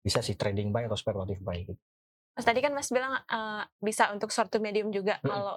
bisa 0.00 0.24
sih 0.24 0.34
trading 0.34 0.72
buy 0.72 0.88
atau 0.88 0.96
spekulatif 0.96 1.38
buy 1.44 1.60
gitu. 1.60 1.80
Mas 2.32 2.48
tadi 2.48 2.64
kan 2.64 2.72
Mas 2.72 2.88
bilang 2.88 3.12
eh, 3.12 3.62
bisa 3.84 4.08
untuk 4.16 4.32
short 4.32 4.48
to 4.48 4.64
medium 4.64 4.88
juga. 4.88 5.20
Mm-mm. 5.20 5.28
Kalau 5.28 5.56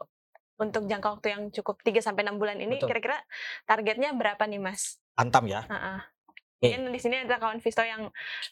untuk 0.56 0.86
jangka 0.86 1.08
waktu 1.12 1.28
yang 1.30 1.44
cukup 1.52 1.82
3 1.82 2.00
sampai 2.00 2.24
6 2.24 2.36
bulan 2.36 2.58
ini 2.58 2.80
kira-kira 2.80 3.20
targetnya 3.64 4.12
berapa 4.12 4.44
nih 4.44 4.60
Mas? 4.60 4.98
Antam 5.14 5.46
ya. 5.46 5.64
Heeh. 5.66 6.00
Oke. 6.26 6.42
Mungkin 6.64 6.82
di 6.90 7.00
sini 7.00 7.16
ada 7.22 7.36
kawan 7.36 7.60
Visto 7.60 7.84
yang 7.84 8.08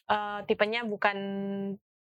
eh, 0.06 0.38
tipenya 0.44 0.84
bukan 0.84 1.16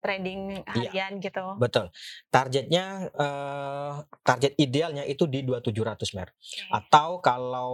trading 0.03 0.59
Iya. 0.75 0.91
harian 0.91 1.13
gitu. 1.17 1.55
Betul. 1.55 1.87
Targetnya 2.27 2.85
eh, 3.09 3.93
target 4.19 4.53
idealnya 4.57 5.07
itu 5.07 5.23
di 5.25 5.41
2700 5.41 6.11
mer. 6.11 6.35
Oke. 6.35 6.67
Atau 6.69 7.23
kalau 7.23 7.71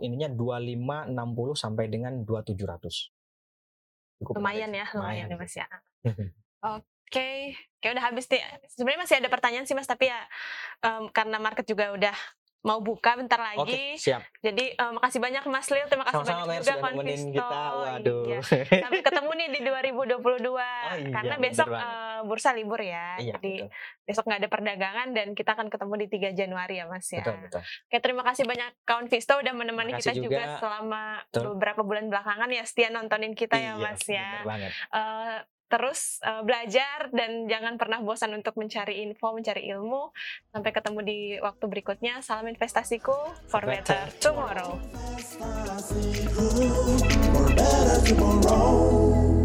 ininya 0.00 0.32
2560 0.32 1.12
sampai 1.52 1.92
dengan 1.92 2.24
2700. 2.24 3.12
Cukup 4.16 4.40
Lumayan 4.40 4.72
menarik. 4.72 4.88
ya, 4.88 4.96
lumayan 4.96 5.16
ya 5.20 5.24
Lumayan. 5.28 5.44
Mas 5.44 5.52
ya. 5.52 5.66
Oke, 6.64 6.88
kayak 7.08 7.56
udah 7.86 8.04
habis 8.04 8.26
nih. 8.26 8.42
Sebenarnya 8.68 9.00
masih 9.00 9.16
ada 9.16 9.28
pertanyaan 9.28 9.64
sih 9.64 9.72
Mas, 9.72 9.86
tapi 9.86 10.06
ya 10.06 10.18
em, 10.80 11.06
karena 11.10 11.38
market 11.38 11.62
juga 11.64 11.92
udah 11.92 12.16
mau 12.60 12.82
buka 12.82 13.14
bentar 13.14 13.38
Oke, 13.54 13.62
lagi. 13.62 13.94
siap. 13.94 14.26
Jadi 14.42 14.74
em, 14.74 14.90
makasih 14.92 15.22
banyak 15.22 15.46
Mas 15.46 15.70
Lil, 15.70 15.86
terima 15.86 16.02
kasih 16.02 16.18
Sama-sama 16.18 16.42
banyak 16.42 16.50
juga 16.50 16.66
sudah 16.66 16.76
kawan 16.76 16.92
nemenin 16.92 17.14
Visto. 17.14 17.30
kita. 17.32 17.60
Waduh. 17.70 18.22
Iya. 18.26 18.40
Sampai 18.82 19.02
ketemu 19.06 19.30
nih 19.32 19.48
di 19.48 19.60
2022 19.62 20.18
iya, 20.50 21.14
karena 21.14 21.34
besok 21.38 21.68
eh, 21.70 22.20
bursa 22.26 22.50
libur 22.50 22.80
ya. 22.82 23.06
Iya, 23.16 23.38
Jadi 23.38 23.52
betul. 23.62 23.68
besok 24.02 24.22
nggak 24.26 24.40
ada 24.42 24.50
perdagangan 24.50 25.08
dan 25.14 25.26
kita 25.32 25.50
akan 25.54 25.66
ketemu 25.70 25.94
di 25.94 26.06
3 26.10 26.30
Januari 26.34 26.74
ya 26.74 26.84
Mas 26.86 27.06
ya. 27.06 27.22
Betul, 27.22 27.36
betul. 27.40 27.62
Oke, 27.62 27.96
terima 28.02 28.22
kasih 28.24 28.42
banyak 28.42 28.70
kawan 28.82 29.06
Visto 29.06 29.32
udah 29.36 29.52
menemani 29.54 29.92
kita 29.94 30.10
juga. 30.10 30.26
juga. 30.26 30.42
selama 30.58 31.02
Betul. 31.24 31.42
beberapa 31.54 31.80
bulan 31.80 32.10
belakangan 32.10 32.50
ya 32.50 32.66
setia 32.66 32.90
nontonin 32.90 33.38
kita 33.38 33.54
ya 33.54 33.78
Iya, 33.78 33.84
Mas 33.84 34.02
ya. 34.02 34.28
banget. 34.42 34.72
Eh, 34.90 35.38
terus 35.66 36.22
eh, 36.22 36.42
belajar 36.42 37.10
dan 37.10 37.50
jangan 37.50 37.74
pernah 37.76 37.98
bosan 38.02 38.34
untuk 38.34 38.54
mencari 38.58 39.02
info, 39.02 39.34
mencari 39.34 39.66
ilmu. 39.74 40.10
Sampai 40.54 40.70
ketemu 40.72 41.00
di 41.02 41.18
waktu 41.42 41.64
berikutnya. 41.66 42.22
Salam 42.22 42.48
investasiku 42.50 43.14
for 43.50 43.62
better 43.66 44.06
Better 44.06 44.10
tomorrow. 44.22 44.78
For 47.36 47.46
better 47.54 47.98
tomorrow. 48.06 49.35